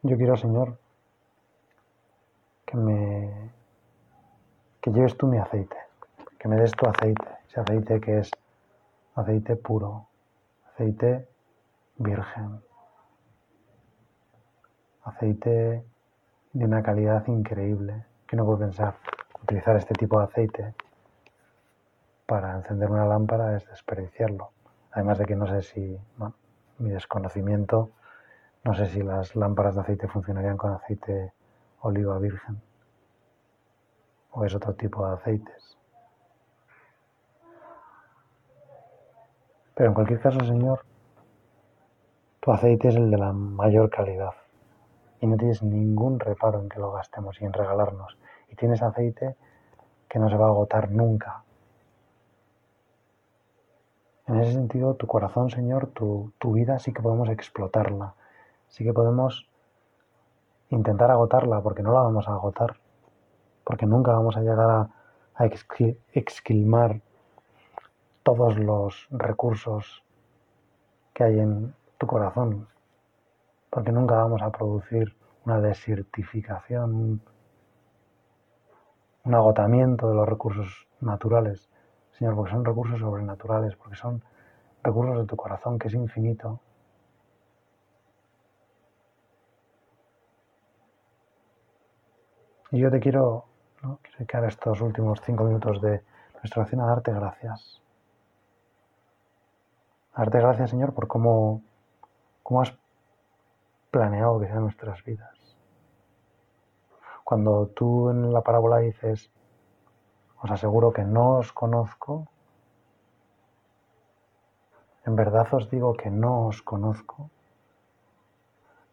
Yo 0.00 0.16
quiero, 0.16 0.34
Señor, 0.34 0.78
que 2.64 2.74
me 2.78 3.50
que 4.80 4.90
lleves 4.90 5.14
tú 5.18 5.26
mi 5.26 5.36
aceite, 5.36 5.76
que 6.38 6.48
me 6.48 6.56
des 6.56 6.72
tu 6.72 6.88
aceite, 6.88 7.28
ese 7.46 7.60
aceite 7.60 8.00
que 8.00 8.20
es 8.20 8.30
aceite 9.14 9.56
puro, 9.56 10.06
aceite 10.72 11.28
virgen, 11.98 12.62
aceite 15.02 15.84
de 16.54 16.64
una 16.64 16.82
calidad 16.82 17.26
increíble, 17.26 18.06
que 18.26 18.36
no 18.36 18.46
puedo 18.46 18.60
pensar. 18.60 18.96
Utilizar 19.42 19.76
este 19.76 19.92
tipo 19.92 20.18
de 20.18 20.24
aceite 20.24 20.74
para 22.26 22.56
encender 22.56 22.90
una 22.90 23.06
lámpara 23.06 23.56
es 23.56 23.66
desperdiciarlo. 23.68 24.50
Además 24.92 25.18
de 25.18 25.26
que 25.26 25.36
no 25.36 25.46
sé 25.46 25.62
si, 25.62 25.98
mi 26.78 26.90
desconocimiento, 26.90 27.90
no 28.64 28.74
sé 28.74 28.86
si 28.86 29.02
las 29.02 29.36
lámparas 29.36 29.74
de 29.74 29.82
aceite 29.82 30.08
funcionarían 30.08 30.56
con 30.56 30.72
aceite 30.72 31.32
oliva 31.80 32.18
virgen 32.18 32.60
o 34.34 34.44
es 34.44 34.54
otro 34.54 34.74
tipo 34.74 35.06
de 35.06 35.14
aceites. 35.14 35.78
Pero 39.74 39.88
en 39.88 39.94
cualquier 39.94 40.20
caso, 40.20 40.40
Señor, 40.40 40.84
tu 42.40 42.52
aceite 42.52 42.88
es 42.88 42.96
el 42.96 43.10
de 43.10 43.18
la 43.18 43.32
mayor 43.32 43.90
calidad 43.90 44.34
y 45.20 45.26
no 45.26 45.36
tienes 45.36 45.62
ningún 45.62 46.20
reparo 46.20 46.60
en 46.60 46.68
que 46.68 46.78
lo 46.78 46.92
gastemos 46.92 47.40
y 47.40 47.44
en 47.44 47.52
regalarnos. 47.52 48.18
Y 48.50 48.56
tienes 48.56 48.82
aceite 48.82 49.36
que 50.08 50.18
no 50.18 50.28
se 50.28 50.36
va 50.36 50.46
a 50.46 50.50
agotar 50.50 50.90
nunca. 50.90 51.43
En 54.26 54.40
ese 54.40 54.52
sentido, 54.52 54.94
tu 54.94 55.06
corazón, 55.06 55.50
Señor, 55.50 55.88
tu, 55.88 56.32
vida 56.52 56.78
sí 56.78 56.92
que 56.94 57.02
podemos 57.02 57.28
explotarla, 57.28 58.14
sí 58.68 58.82
que 58.82 58.92
podemos 58.92 59.48
intentar 60.70 61.10
agotarla, 61.10 61.60
porque 61.60 61.82
no 61.82 61.92
la 61.92 62.00
vamos 62.00 62.26
a 62.26 62.32
agotar, 62.32 62.76
porque 63.64 63.84
nunca 63.84 64.12
vamos 64.12 64.36
a 64.36 64.40
llegar 64.40 64.70
a, 64.70 64.90
a 65.34 65.46
exquilmar 66.14 67.02
todos 68.22 68.56
los 68.58 69.06
recursos 69.10 70.02
que 71.12 71.24
hay 71.24 71.40
en 71.40 71.74
tu 71.98 72.06
corazón, 72.06 72.66
porque 73.68 73.92
nunca 73.92 74.14
vamos 74.14 74.40
a 74.40 74.50
producir 74.50 75.14
una 75.44 75.60
desertificación, 75.60 77.20
un 79.24 79.34
agotamiento 79.34 80.08
de 80.08 80.14
los 80.14 80.26
recursos 80.26 80.88
naturales, 81.00 81.68
Señor, 82.18 82.34
porque 82.34 82.52
son 82.52 82.64
recursos 82.64 83.00
sobrenaturales, 83.00 83.76
porque 83.76 83.96
son 83.96 84.22
recursos 84.82 85.18
de 85.18 85.26
tu 85.26 85.36
corazón 85.36 85.78
que 85.78 85.88
es 85.88 85.94
infinito. 85.94 86.60
Y 92.70 92.78
yo 92.80 92.90
te 92.90 93.00
quiero 93.00 93.44
¿no? 93.82 94.00
dedicar 94.18 94.44
estos 94.44 94.80
últimos 94.80 95.20
cinco 95.22 95.44
minutos 95.44 95.80
de 95.80 96.02
nuestra 96.42 96.62
oración 96.62 96.80
a 96.80 96.86
darte 96.86 97.12
gracias 97.12 97.84
Darte 100.16 100.38
gracias, 100.38 100.70
Señor, 100.70 100.94
por 100.94 101.08
cómo, 101.08 101.62
cómo 102.44 102.62
has 102.62 102.72
planeado 103.90 104.38
que 104.38 104.46
sean 104.46 104.62
nuestras 104.62 105.02
vidas. 105.02 105.56
Cuando 107.24 107.66
tú 107.68 108.10
en 108.10 108.32
la 108.32 108.42
parábola 108.42 108.78
dices, 108.78 109.32
Os 110.44 110.50
aseguro 110.50 110.92
que 110.92 111.04
no 111.04 111.40
os 111.40 111.52
conozco. 111.52 112.28
En 115.08 115.16
verdad 115.16 115.48
os 115.56 115.70
digo 115.72 115.96
que 115.96 116.10
no 116.10 116.44
os 116.52 116.60
conozco. 116.60 117.30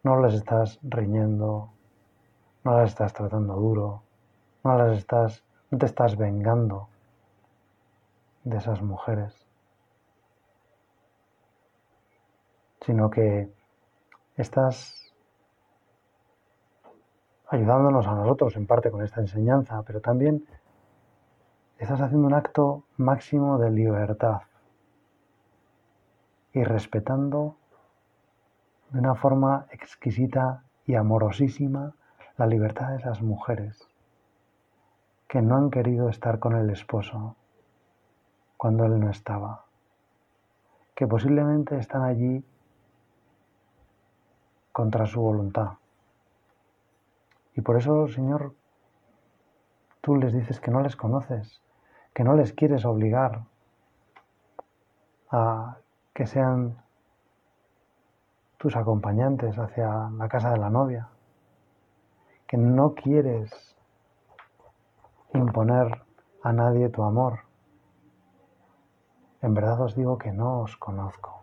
No 0.02 0.16
les 0.22 0.32
estás 0.32 0.80
riñendo, 0.82 1.68
no 2.64 2.70
las 2.78 2.88
estás 2.88 3.12
tratando 3.12 3.52
duro, 3.54 4.02
no 4.64 4.78
las 4.78 4.96
estás, 4.96 5.44
no 5.70 5.76
te 5.76 5.84
estás 5.84 6.16
vengando 6.16 6.88
de 8.44 8.56
esas 8.56 8.80
mujeres, 8.80 9.36
sino 12.80 13.10
que 13.10 13.52
estás 14.38 15.12
ayudándonos 17.48 18.06
a 18.06 18.14
nosotros 18.14 18.56
en 18.56 18.66
parte 18.66 18.90
con 18.90 19.02
esta 19.02 19.20
enseñanza, 19.20 19.82
pero 19.82 20.00
también 20.00 20.46
estás 21.82 22.00
haciendo 22.00 22.28
un 22.28 22.34
acto 22.34 22.84
máximo 22.96 23.58
de 23.58 23.68
libertad 23.68 24.42
y 26.52 26.62
respetando 26.62 27.56
de 28.90 29.00
una 29.00 29.16
forma 29.16 29.66
exquisita 29.72 30.62
y 30.86 30.94
amorosísima 30.94 31.92
la 32.36 32.46
libertad 32.46 32.90
de 32.90 32.98
esas 32.98 33.20
mujeres 33.20 33.88
que 35.26 35.42
no 35.42 35.56
han 35.56 35.70
querido 35.70 36.08
estar 36.08 36.38
con 36.38 36.54
el 36.54 36.70
esposo 36.70 37.34
cuando 38.56 38.84
él 38.84 39.00
no 39.00 39.10
estaba, 39.10 39.64
que 40.94 41.08
posiblemente 41.08 41.76
están 41.78 42.02
allí 42.02 42.44
contra 44.70 45.04
su 45.06 45.20
voluntad. 45.20 45.72
Y 47.56 47.60
por 47.60 47.76
eso, 47.76 48.06
Señor, 48.06 48.54
tú 50.00 50.14
les 50.14 50.32
dices 50.32 50.60
que 50.60 50.70
no 50.70 50.80
les 50.80 50.94
conoces, 50.94 51.60
que 52.14 52.24
no 52.24 52.34
les 52.34 52.52
quieres 52.52 52.84
obligar 52.84 53.42
a 55.30 55.76
que 56.12 56.26
sean 56.26 56.76
tus 58.58 58.76
acompañantes 58.76 59.58
hacia 59.58 60.10
la 60.10 60.28
casa 60.28 60.50
de 60.50 60.58
la 60.58 60.70
novia, 60.70 61.08
que 62.46 62.56
no 62.56 62.94
quieres 62.94 63.74
imponer 65.32 66.02
a 66.42 66.52
nadie 66.52 66.90
tu 66.90 67.02
amor. 67.02 67.40
En 69.40 69.54
verdad 69.54 69.80
os 69.80 69.96
digo 69.96 70.18
que 70.18 70.32
no 70.32 70.60
os 70.60 70.76
conozco. 70.76 71.42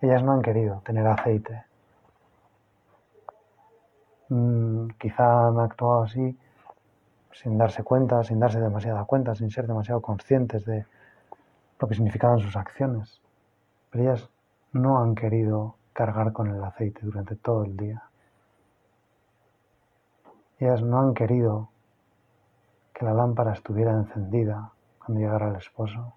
Ellas 0.00 0.22
no 0.22 0.32
han 0.32 0.42
querido 0.42 0.80
tener 0.84 1.06
aceite. 1.06 1.64
Mm, 4.28 4.88
quizá 4.98 5.48
han 5.48 5.58
actuado 5.58 6.04
así 6.04 6.38
sin 7.34 7.58
darse 7.58 7.82
cuenta, 7.82 8.22
sin 8.22 8.38
darse 8.38 8.60
demasiada 8.60 9.04
cuenta, 9.04 9.34
sin 9.34 9.50
ser 9.50 9.66
demasiado 9.66 10.00
conscientes 10.00 10.64
de 10.64 10.86
lo 11.78 11.88
que 11.88 11.94
significaban 11.94 12.38
sus 12.38 12.56
acciones. 12.56 13.20
Pero 13.90 14.04
ellas 14.04 14.30
no 14.72 15.02
han 15.02 15.14
querido 15.14 15.76
cargar 15.92 16.32
con 16.32 16.48
el 16.48 16.62
aceite 16.62 17.00
durante 17.02 17.36
todo 17.36 17.64
el 17.64 17.76
día. 17.76 18.02
Ellas 20.58 20.82
no 20.82 21.00
han 21.00 21.14
querido 21.14 21.68
que 22.92 23.04
la 23.04 23.12
lámpara 23.12 23.52
estuviera 23.52 23.92
encendida 23.92 24.70
cuando 24.98 25.20
llegara 25.20 25.48
el 25.48 25.56
esposo. 25.56 26.14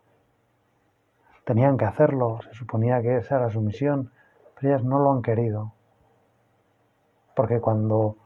Tenían 1.43 1.77
que 1.77 1.85
hacerlo, 1.85 2.39
se 2.43 2.53
suponía 2.53 3.01
que 3.01 3.17
esa 3.17 3.37
era 3.37 3.49
su 3.49 3.61
misión, 3.61 4.11
pero 4.55 4.69
ellas 4.69 4.83
no 4.83 4.99
lo 4.99 5.11
han 5.11 5.21
querido. 5.21 5.71
Porque 7.35 7.59
cuando 7.59 8.17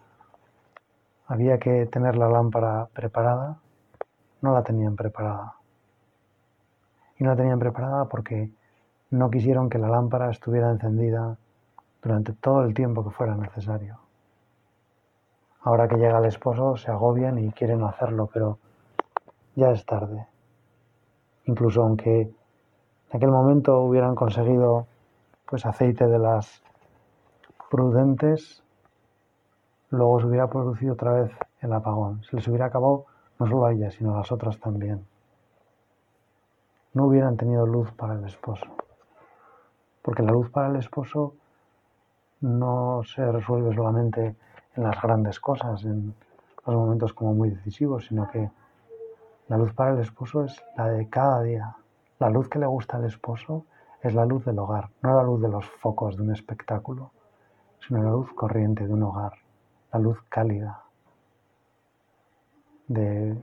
había 1.32 1.58
que 1.58 1.86
tener 1.86 2.18
la 2.18 2.28
lámpara 2.28 2.90
preparada, 2.92 3.58
no 4.42 4.54
la 4.54 4.64
tenían 4.64 4.98
preparada. 4.98 5.56
Y 7.18 7.24
no 7.24 7.30
la 7.30 7.38
tenían 7.38 7.58
preparada 7.58 8.04
porque 8.10 8.52
no 9.12 9.30
quisieron 9.30 9.70
que 9.70 9.78
la 9.78 9.88
lámpara 9.88 10.30
estuviera 10.30 10.70
encendida 10.70 11.38
durante 12.04 12.34
todo 12.34 12.64
el 12.64 12.74
tiempo 12.74 13.06
que 13.06 13.12
fuera 13.12 13.34
necesario. 13.36 13.98
Ahora 15.62 15.88
que 15.88 15.96
llega 15.96 16.20
el 16.20 16.26
esposo 16.26 16.76
se 16.76 16.92
agobian 16.92 17.40
y 17.40 17.54
quieren 17.54 17.82
hacerlo, 17.84 18.30
pero 18.34 18.58
ya 19.56 19.72
es 19.72 19.86
tarde. 19.86 20.28
Incluso 21.46 21.82
aunque 21.82 22.24
en 22.24 22.34
aquel 23.14 23.32
momento 23.32 23.80
hubieran 23.80 24.16
conseguido 24.16 24.86
pues 25.46 25.66
aceite 25.66 26.08
de 26.08 26.20
las 26.20 26.62
prudentes, 27.70 28.62
luego 29.92 30.20
se 30.20 30.26
hubiera 30.28 30.50
producido 30.50 30.94
otra 30.94 31.14
vez 31.14 31.32
el 31.60 31.74
apagón. 31.74 32.24
Se 32.24 32.36
les 32.36 32.48
hubiera 32.48 32.66
acabado 32.66 33.06
no 33.40 33.48
solo 33.48 33.66
a 33.66 33.74
ellas, 33.74 33.94
sino 33.94 34.14
a 34.14 34.20
las 34.20 34.32
otras 34.32 34.60
también. 34.60 35.06
No 36.94 37.06
hubieran 37.06 37.38
tenido 37.38 37.66
luz 37.66 37.92
para 37.94 38.16
el 38.16 38.26
esposo. 38.26 38.66
Porque 40.02 40.24
la 40.24 40.32
luz 40.32 40.50
para 40.50 40.70
el 40.70 40.78
esposo 40.78 41.36
no 42.42 43.02
se 43.04 43.32
resuelve 43.32 43.76
solamente 43.76 44.36
en 44.76 44.84
las 44.84 45.02
grandes 45.02 45.40
cosas, 45.40 45.84
en 45.86 46.14
los 46.66 46.76
momentos 46.76 47.14
como 47.14 47.34
muy 47.34 47.50
decisivos, 47.50 48.06
sino 48.08 48.30
que 48.30 48.50
la 49.48 49.58
luz 49.58 49.74
para 49.74 49.92
el 49.92 50.00
esposo 50.00 50.46
es 50.46 50.64
la 50.78 50.88
de 50.88 51.10
cada 51.10 51.42
día. 51.44 51.76
La 52.20 52.30
luz 52.30 52.48
que 52.50 52.60
le 52.60 52.66
gusta 52.66 52.98
al 52.98 53.06
esposo 53.06 53.66
es 54.02 54.14
la 54.14 54.26
luz 54.26 54.46
del 54.46 54.60
hogar, 54.60 54.90
no 55.02 55.16
la 55.16 55.24
luz 55.24 55.42
de 55.42 55.50
los 55.50 55.66
focos 55.66 56.16
de 56.16 56.24
un 56.24 56.32
espectáculo, 56.32 57.12
sino 57.80 58.02
la 58.02 58.12
luz 58.12 58.32
corriente 58.34 58.88
de 58.88 58.94
un 58.94 59.04
hogar, 59.04 59.34
la 59.92 60.00
luz 60.00 60.22
cálida 60.30 60.84
de 62.88 63.38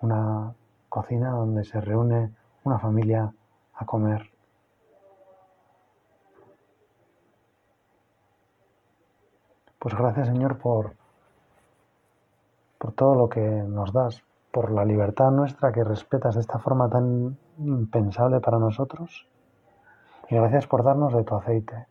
una 0.00 0.54
cocina 0.88 1.30
donde 1.30 1.64
se 1.64 1.80
reúne 1.80 2.34
una 2.64 2.78
familia 2.78 3.32
a 3.74 3.86
comer 3.86 4.32
Pues 9.82 9.96
gracias 9.96 10.28
Señor 10.28 10.58
por, 10.58 10.94
por 12.78 12.92
todo 12.92 13.16
lo 13.16 13.28
que 13.28 13.40
nos 13.40 13.92
das, 13.92 14.22
por 14.52 14.70
la 14.70 14.84
libertad 14.84 15.32
nuestra 15.32 15.72
que 15.72 15.82
respetas 15.82 16.36
de 16.36 16.42
esta 16.42 16.60
forma 16.60 16.88
tan 16.88 17.36
impensable 17.58 18.38
para 18.38 18.60
nosotros. 18.60 19.26
Y 20.30 20.36
gracias 20.36 20.68
por 20.68 20.84
darnos 20.84 21.12
de 21.14 21.24
tu 21.24 21.34
aceite, 21.34 21.88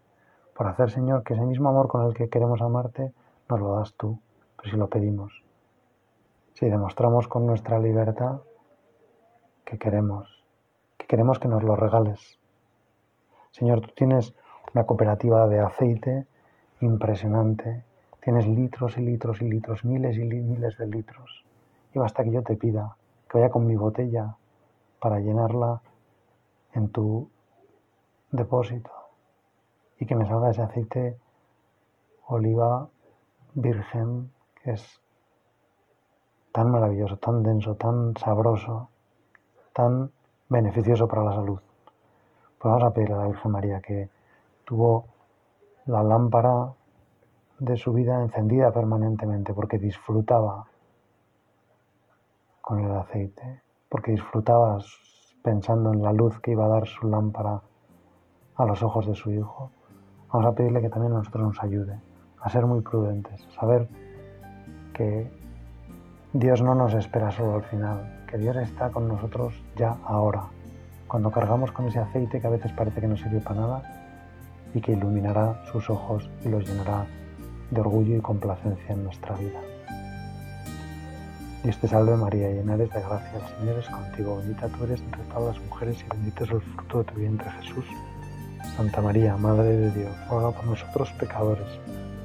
por 0.56 0.68
hacer 0.68 0.90
Señor 0.90 1.24
que 1.24 1.34
ese 1.34 1.44
mismo 1.44 1.68
amor 1.68 1.90
con 1.90 2.08
el 2.08 2.14
que 2.14 2.30
queremos 2.30 2.62
amarte 2.62 3.12
nos 3.52 3.60
lo 3.60 3.76
das 3.76 3.94
tú, 3.96 4.18
pero 4.56 4.72
si 4.72 4.78
lo 4.78 4.88
pedimos. 4.88 5.44
Si 6.54 6.70
demostramos 6.70 7.28
con 7.28 7.46
nuestra 7.46 7.80
libertad 7.80 8.40
que 9.66 9.78
queremos, 9.78 10.44
que 10.98 11.06
queremos 11.06 11.38
que 11.38 11.50
nos 11.50 11.62
lo 11.64 11.76
regales. 11.76 12.40
Señor, 13.52 13.82
tú 13.82 13.90
tienes 13.94 14.34
una 14.74 14.86
cooperativa 14.86 15.48
de 15.48 15.60
aceite 15.60 16.26
impresionante. 16.80 17.84
Tienes 18.24 18.48
litros 18.48 18.98
y 18.98 19.02
litros 19.02 19.42
y 19.42 19.50
litros, 19.50 19.84
miles 19.84 20.18
y 20.18 20.24
miles 20.24 20.78
de 20.78 20.88
litros. 20.88 21.44
Y 21.94 22.00
basta 22.00 22.24
que 22.24 22.32
yo 22.32 22.44
te 22.44 22.56
pida 22.56 22.96
que 23.30 23.38
vaya 23.38 23.50
con 23.50 23.66
mi 23.66 23.76
botella 23.76 24.36
para 25.00 25.20
llenarla 25.20 25.82
en 26.74 26.90
tu 26.90 27.30
depósito 28.32 28.92
y 30.00 30.06
que 30.06 30.16
me 30.16 30.26
salga 30.26 30.52
ese 30.52 30.62
aceite 30.62 31.18
oliva 32.28 32.88
virgen 33.54 34.32
que 34.64 34.72
es 34.72 35.02
tan 36.52 36.72
maravilloso, 36.72 37.18
tan 37.18 37.44
denso, 37.44 37.76
tan 37.76 38.16
sabroso, 38.18 38.90
tan 39.74 40.12
beneficioso 40.50 41.08
para 41.08 41.24
la 41.24 41.34
salud. 41.34 41.60
Pues 42.60 42.72
vamos 42.72 42.84
a 42.84 42.94
pedirle 42.94 43.16
a 43.16 43.18
la 43.20 43.28
Virgen 43.28 43.52
María 43.52 43.82
que 43.82 44.10
tuvo 44.66 45.06
la 45.86 46.04
lámpara 46.04 46.74
de 47.60 47.78
su 47.78 47.94
vida 47.94 48.22
encendida 48.22 48.72
permanentemente 48.72 49.54
porque 49.54 49.78
disfrutaba 49.78 50.66
con 52.62 52.80
el 52.80 52.92
aceite, 52.92 53.62
porque 53.90 54.12
disfrutaba 54.12 54.78
pensando 55.44 55.92
en 55.94 56.04
la 56.04 56.14
luz 56.14 56.40
que 56.40 56.52
iba 56.52 56.66
a 56.66 56.70
dar 56.70 56.88
su 56.88 57.08
lámpara 57.08 57.62
a 58.56 58.66
los 58.66 58.84
ojos 58.84 59.08
de 59.08 59.16
su 59.16 59.32
hijo. 59.32 59.72
Vamos 60.32 60.48
a 60.48 60.56
pedirle 60.56 60.82
que 60.82 60.90
también 60.90 61.14
a 61.14 61.18
nosotros 61.18 61.44
nos 61.44 61.64
ayude 61.64 62.11
a 62.42 62.50
ser 62.50 62.66
muy 62.66 62.82
prudentes, 62.82 63.46
a 63.52 63.60
saber 63.60 63.88
que 64.94 65.32
Dios 66.34 66.62
no 66.62 66.76
nos 66.76 66.94
espera 66.94 67.32
solo 67.32 67.56
al 67.56 67.64
final, 67.64 68.26
que 68.28 68.38
Dios 68.38 68.56
está 68.58 68.90
con 68.90 69.08
nosotros 69.08 69.54
ya 69.76 69.98
ahora, 70.06 70.44
cuando 71.08 71.32
cargamos 71.32 71.72
con 71.72 71.88
ese 71.88 72.00
aceite 72.00 72.40
que 72.40 72.48
a 72.48 72.52
veces 72.52 72.72
parece 72.72 73.02
que 73.02 73.08
no 73.08 73.18
sirve 73.18 73.42
para 73.42 73.62
nada, 73.62 74.02
y 74.74 74.82
que 74.82 74.94
iluminará 74.94 75.62
sus 75.72 75.90
ojos 75.90 76.30
y 76.44 76.50
los 76.50 76.68
llenará 76.68 77.06
de 77.70 77.82
orgullo 77.82 78.16
y 78.16 78.22
complacencia 78.22 78.94
en 78.94 79.04
nuestra 79.04 79.36
vida. 79.36 79.60
Dios 81.64 81.78
te 81.78 81.88
salve 81.88 82.16
María, 82.16 82.50
llena 82.50 82.74
eres 82.74 82.90
de 82.90 83.02
gracia, 83.02 83.40
el 83.40 83.60
Señor 83.60 83.80
es 83.80 83.90
contigo, 83.90 84.38
bendita 84.38 84.68
tú 84.68 84.84
eres 84.84 85.02
entre 85.02 85.22
todas 85.26 85.56
las 85.56 85.66
mujeres 85.66 86.04
y 86.04 86.10
bendito 86.10 86.44
es 86.44 86.52
el 86.52 86.62
fruto 86.62 86.98
de 87.00 87.04
tu 87.04 87.16
vientre 87.16 87.52
Jesús. 87.52 87.86
Santa 88.76 89.02
María, 89.02 89.38
Madre 89.38 89.78
de 89.78 89.92
Dios, 89.92 90.12
ruega 90.30 90.52
por 90.52 90.66
nosotros 90.66 91.12
pecadores, 91.20 91.68